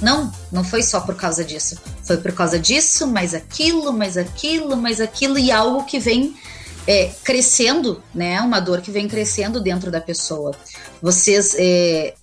[0.01, 1.77] Não, não foi só por causa disso.
[2.03, 6.35] Foi por causa disso, mais aquilo, mais aquilo, mais aquilo, e algo que vem
[6.85, 8.41] é, crescendo, né?
[8.41, 10.51] Uma dor que vem crescendo dentro da pessoa.
[11.01, 12.13] Vocês é,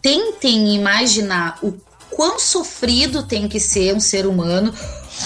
[0.00, 1.74] tentem imaginar o
[2.08, 4.72] quão sofrido tem que ser um ser humano,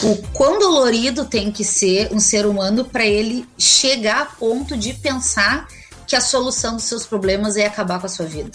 [0.03, 4.93] o quão dolorido tem que ser um ser humano para ele chegar a ponto de
[4.95, 5.69] pensar
[6.11, 8.51] que a solução dos seus problemas é acabar com a sua vida,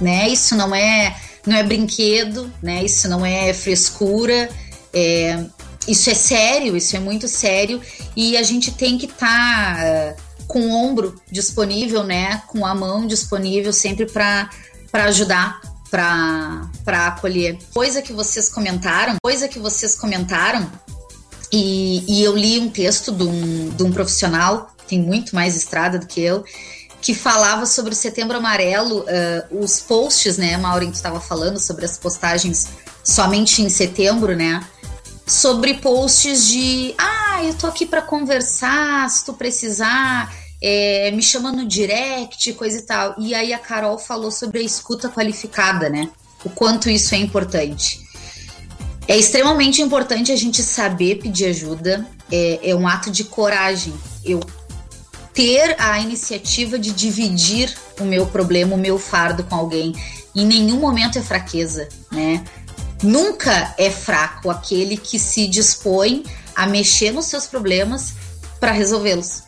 [0.00, 0.26] né?
[0.26, 1.14] Isso não é
[1.46, 2.82] não é brinquedo, né?
[2.82, 4.48] Isso não é frescura,
[4.90, 5.44] é,
[5.86, 7.78] isso é sério, isso é muito sério
[8.16, 12.42] e a gente tem que estar tá, uh, com o ombro disponível, né?
[12.46, 14.48] Com a mão disponível sempre para
[14.90, 17.58] para ajudar, para acolher.
[17.74, 20.70] Coisa que vocês comentaram, coisa que vocês comentaram,
[21.52, 25.98] e, e eu li um texto de um, de um profissional, tem muito mais estrada
[25.98, 26.44] do que eu,
[27.04, 31.84] que falava sobre o Setembro Amarelo, uh, os posts, né, Maureen, tu estava falando sobre
[31.84, 32.68] as postagens
[33.04, 34.66] somente em setembro, né?
[35.26, 41.52] Sobre posts de, ah, eu tô aqui para conversar, se tu precisar, é, me chama
[41.52, 43.14] no direct, coisa e tal.
[43.18, 46.08] E aí a Carol falou sobre a escuta qualificada, né?
[46.42, 48.00] O quanto isso é importante.
[49.06, 53.92] É extremamente importante a gente saber pedir ajuda, é, é um ato de coragem.
[54.24, 54.40] Eu
[55.34, 59.92] ter a iniciativa de dividir o meu problema, o meu fardo com alguém.
[60.34, 62.42] Em nenhum momento é fraqueza, né?
[63.02, 66.24] Nunca é fraco aquele que se dispõe
[66.54, 68.14] a mexer nos seus problemas
[68.58, 69.42] para resolvê-los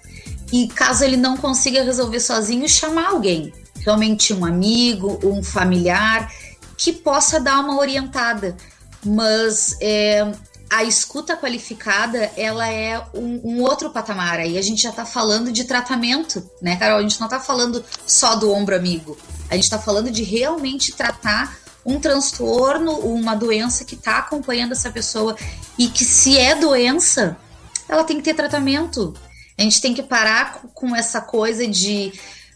[0.53, 6.30] e caso ele não consiga resolver sozinho, chamar alguém, realmente um amigo, um familiar,
[6.76, 8.57] que possa dar uma orientada.
[9.05, 10.30] Mas é,
[10.69, 14.41] a escuta qualificada, ela é um, um, outro patamar.
[14.41, 16.99] Aí a gente já está falando de tratamento, né, Carol?
[16.99, 19.17] A gente não está falando só do ombro amigo.
[19.49, 24.91] A gente está falando de realmente tratar um transtorno, uma doença que está acompanhando essa
[24.91, 25.37] pessoa
[25.79, 27.37] e que se é doença,
[27.89, 29.14] ela tem que ter tratamento.
[29.57, 32.12] A gente tem que parar com essa coisa de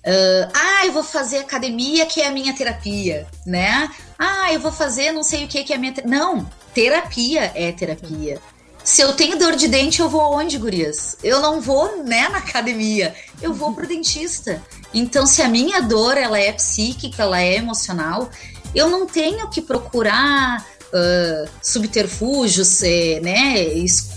[0.06, 3.90] uh, ah, eu vou fazer academia que é a minha terapia, né?
[4.18, 6.06] Ah, eu vou fazer não sei o que que é a minha ter...
[6.06, 8.40] não terapia é terapia.
[8.82, 11.16] Se eu tenho dor de dente, eu vou onde, gurias?
[11.22, 13.14] Eu não vou, né, na academia.
[13.40, 14.62] Eu vou pro dentista.
[14.92, 18.30] Então, se a minha dor ela é psíquica, ela é emocional,
[18.74, 23.62] eu não tenho que procurar uh, subterfúgios, é, né,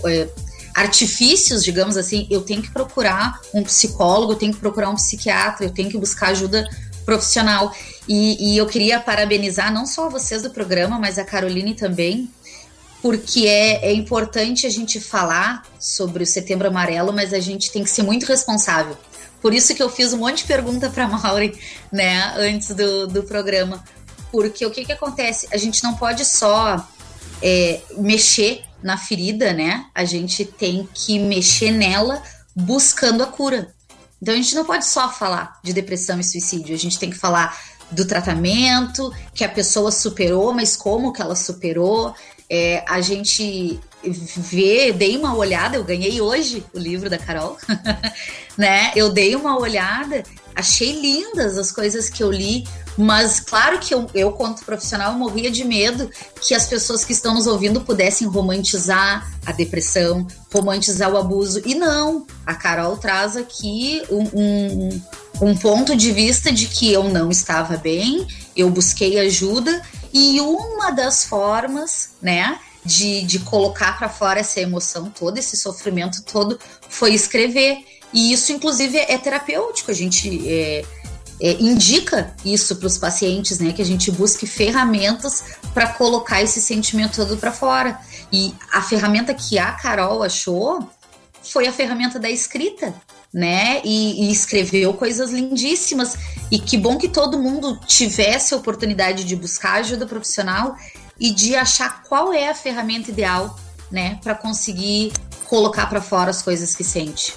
[0.06, 0.30] é,
[0.74, 5.66] artifícios, digamos assim, eu tenho que procurar um psicólogo, eu tenho que procurar um psiquiatra,
[5.66, 6.68] eu tenho que buscar ajuda
[7.06, 7.74] profissional.
[8.08, 12.30] E, e eu queria parabenizar não só vocês do programa, mas a Caroline também,
[13.02, 17.84] porque é, é importante a gente falar sobre o Setembro Amarelo, mas a gente tem
[17.84, 18.98] que ser muito responsável.
[19.42, 21.60] Por isso que eu fiz um monte de pergunta para Mauri,
[21.92, 23.84] né, antes do, do programa.
[24.32, 25.48] Porque o que, que acontece?
[25.52, 26.88] A gente não pode só
[27.44, 29.86] é, mexer na ferida, né?
[29.94, 32.24] A gente tem que mexer nela
[32.56, 33.74] buscando a cura.
[34.22, 37.18] Então a gente não pode só falar de depressão e suicídio, a gente tem que
[37.18, 37.60] falar
[37.91, 42.16] do tratamento, que a pessoa superou, mas como que ela superou.
[42.50, 47.58] É, a gente vê, dei uma olhada, eu ganhei hoje o livro da Carol,
[48.58, 48.91] né?
[48.96, 50.24] Eu dei uma olhada,
[50.56, 52.66] achei lindas as coisas que eu li,
[52.98, 56.10] mas claro que eu, eu quanto profissional, morria de medo
[56.41, 61.62] que as pessoas que estão nos ouvindo pudessem romantizar a depressão, romantizar o abuso.
[61.66, 65.02] E não, a Carol traz aqui um, um,
[65.41, 69.82] um ponto de vista de que eu não estava bem, eu busquei ajuda
[70.14, 76.22] e uma das formas, né, de, de colocar para fora essa emoção toda, esse sofrimento
[76.24, 77.78] todo, foi escrever.
[78.14, 79.89] E isso, inclusive, é terapêutico.
[79.89, 80.86] A gente é,
[81.40, 83.74] é, indica isso para os pacientes, né?
[83.74, 88.00] Que a gente busque ferramentas para colocar esse sentimento todo para fora.
[88.32, 90.90] E a ferramenta que a Carol achou
[91.42, 92.94] foi a ferramenta da escrita,
[93.34, 93.82] né?
[93.84, 96.16] E, e, escreveu coisas lindíssimas.
[96.52, 100.76] E que bom que todo mundo tivesse a oportunidade de buscar ajuda profissional
[101.20, 103.58] e de achar qual é a ferramenta ideal,
[103.92, 105.14] né, para conseguir
[105.48, 107.34] colocar para fora as coisas que sente.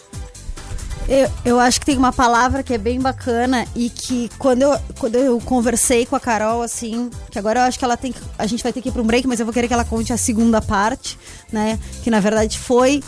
[1.09, 4.79] Eu, eu acho que tem uma palavra que é bem bacana e que quando eu,
[4.99, 8.21] quando eu conversei com a Carol, assim, que agora eu acho que ela tem que,
[8.37, 9.85] A gente vai ter que ir para um break, mas eu vou querer que ela
[9.85, 11.17] conte a segunda parte,
[11.53, 11.79] né?
[12.03, 13.03] Que na verdade foi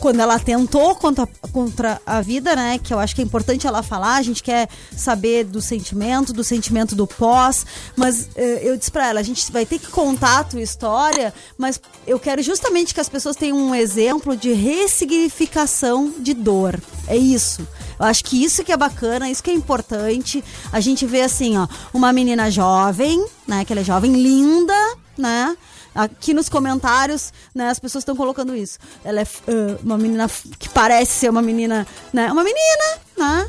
[0.00, 2.78] quando ela tentou contra, contra a vida, né?
[2.78, 4.16] Que eu acho que é importante ela falar.
[4.16, 7.66] A gente quer saber do sentimento, do sentimento do pós.
[7.96, 11.32] Mas eh, eu disse pra ela: a gente vai ter que contar a tua história,
[11.56, 16.80] mas eu quero justamente que as pessoas tenham um exemplo de ressignificação de dor.
[17.06, 17.66] É isso.
[17.98, 20.42] Eu acho que isso que é bacana, isso que é importante.
[20.72, 23.64] A gente vê assim, ó, uma menina jovem, né?
[23.64, 25.56] Que ela é jovem, linda, né?
[25.98, 28.78] Aqui nos comentários, né, as pessoas estão colocando isso.
[29.04, 32.30] Ela é uh, uma menina que parece ser uma menina, né?
[32.30, 33.48] Uma menina, né?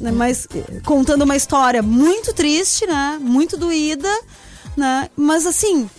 [0.00, 3.18] né, Mas eh, contando uma história muito triste, né?
[3.20, 4.08] Muito doída,
[4.76, 5.10] né?
[5.16, 5.90] Mas assim,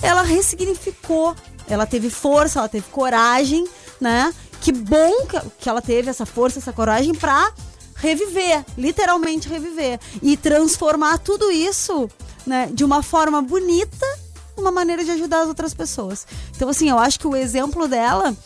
[0.00, 1.36] ela ressignificou.
[1.68, 3.68] Ela teve força, ela teve coragem,
[4.00, 4.32] né?
[4.62, 5.26] Que bom
[5.58, 7.52] que ela teve essa força, essa coragem pra
[7.96, 12.08] reviver, literalmente reviver e transformar tudo isso,
[12.46, 14.06] né, de uma forma bonita,
[14.56, 16.26] uma maneira de ajudar as outras pessoas.
[16.54, 18.36] Então assim, eu acho que o exemplo dela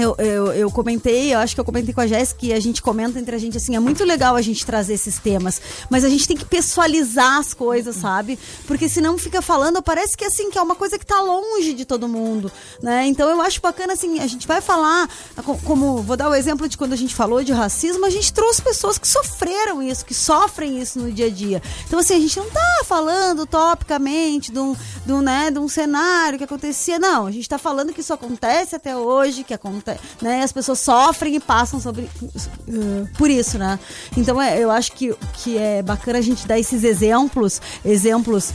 [0.00, 2.80] eu, eu, eu comentei, eu acho que eu comentei com a Jéssica e a gente
[2.82, 6.08] comenta entre a gente assim, é muito legal a gente trazer esses temas, mas a
[6.08, 8.38] gente tem que pessoalizar as coisas, sabe?
[8.66, 11.84] Porque senão fica falando, parece que assim, que é uma coisa que tá longe de
[11.84, 12.50] todo mundo,
[12.82, 13.06] né?
[13.06, 15.08] Então eu acho bacana assim, a gente vai falar,
[15.44, 18.32] co- como, vou dar o exemplo de quando a gente falou de racismo, a gente
[18.32, 21.62] trouxe pessoas que sofreram isso, que sofrem isso no dia a dia.
[21.86, 25.68] Então assim, a gente não tá falando topicamente de um, de um, né, de um
[25.68, 29.89] cenário que acontecia, não, a gente tá falando que isso acontece até hoje, que acontece,
[30.20, 33.78] né, as pessoas sofrem e passam sobre uh, por isso, né?
[34.16, 38.52] Então é, eu acho que, que é bacana a gente dar esses exemplos, exemplos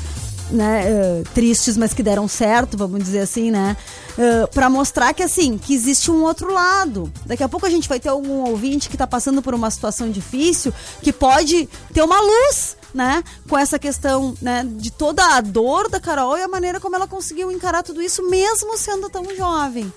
[0.52, 3.76] né, uh, tristes, mas que deram certo, vamos dizer assim, né?
[4.18, 7.12] Uh, para mostrar que assim, que existe um outro lado.
[7.26, 10.10] Daqui a pouco a gente vai ter algum ouvinte que tá passando por uma situação
[10.10, 13.24] difícil, que pode ter uma luz, né?
[13.50, 17.08] Com essa questão, né, de toda a dor da Carol e a maneira como ela
[17.08, 19.92] conseguiu encarar tudo isso, mesmo sendo tão jovem.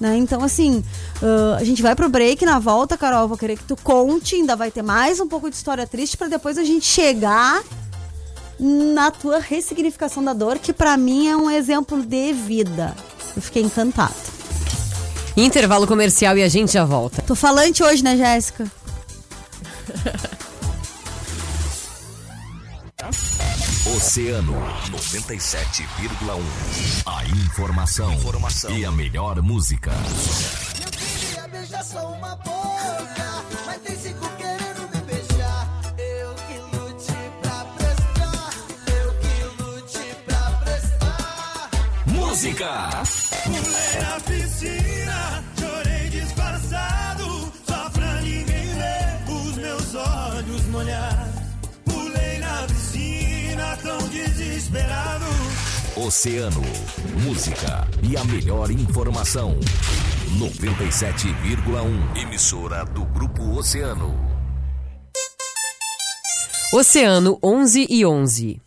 [0.00, 0.16] Né?
[0.16, 0.82] Então, assim,
[1.22, 3.22] uh, a gente vai pro break na volta, Carol.
[3.22, 6.16] eu Vou querer que tu conte, ainda vai ter mais um pouco de história triste
[6.16, 7.62] para depois a gente chegar
[8.58, 12.94] na tua ressignificação da dor, que pra mim é um exemplo de vida.
[13.36, 14.14] Eu fiquei encantada.
[15.36, 17.22] Intervalo comercial e a gente já volta.
[17.22, 18.70] Tô falante hoje, né, Jéssica?
[23.94, 24.54] Oceano
[24.90, 26.42] 97,1.
[27.06, 28.12] A informação,
[28.76, 29.92] e a melhor música.
[30.98, 35.80] queria beijar só uma boca, mas tem cinco querendo me beijar.
[35.96, 38.50] Eu que lute pra prestar,
[39.00, 41.70] eu que lute pra prestar.
[42.06, 43.23] Música.
[55.96, 56.60] Oceano,
[57.22, 59.56] música e a melhor informação.
[60.36, 62.20] 97,1.
[62.20, 64.12] Emissora do Grupo Oceano.
[66.72, 68.63] Oceano 11 e 11.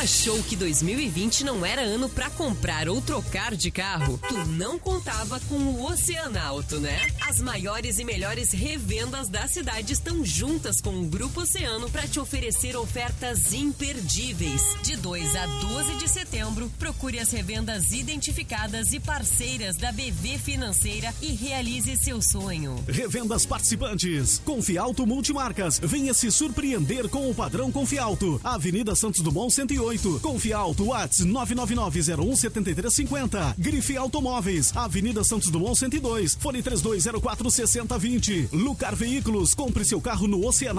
[0.00, 4.18] Achou que 2020 não era ano pra comprar ou trocar de carro?
[4.26, 7.06] Tu não contava com o Oceanauto, né?
[7.28, 12.18] As maiores e melhores revendas da cidade estão juntas com o Grupo Oceano para te
[12.18, 14.62] oferecer ofertas imperdíveis.
[14.82, 21.14] De 2 a 12 de setembro, procure as revendas identificadas e parceiras da BV Financeira
[21.20, 22.82] e realize seu sonho.
[22.88, 24.40] Revendas participantes.
[24.46, 25.78] Confialto Multimarcas.
[25.78, 28.40] Venha se surpreender com o padrão Confialto.
[28.42, 29.89] Avenida Santos Dumont 108.
[30.20, 33.54] Confialto Whats 999017350.
[33.58, 34.76] Grife Automóveis.
[34.76, 36.36] Avenida Santos Dumont 102.
[36.38, 38.50] Fone 3204 6020.
[38.52, 39.54] Lucar Veículos.
[39.54, 40.78] Compre seu carro no Oceanal.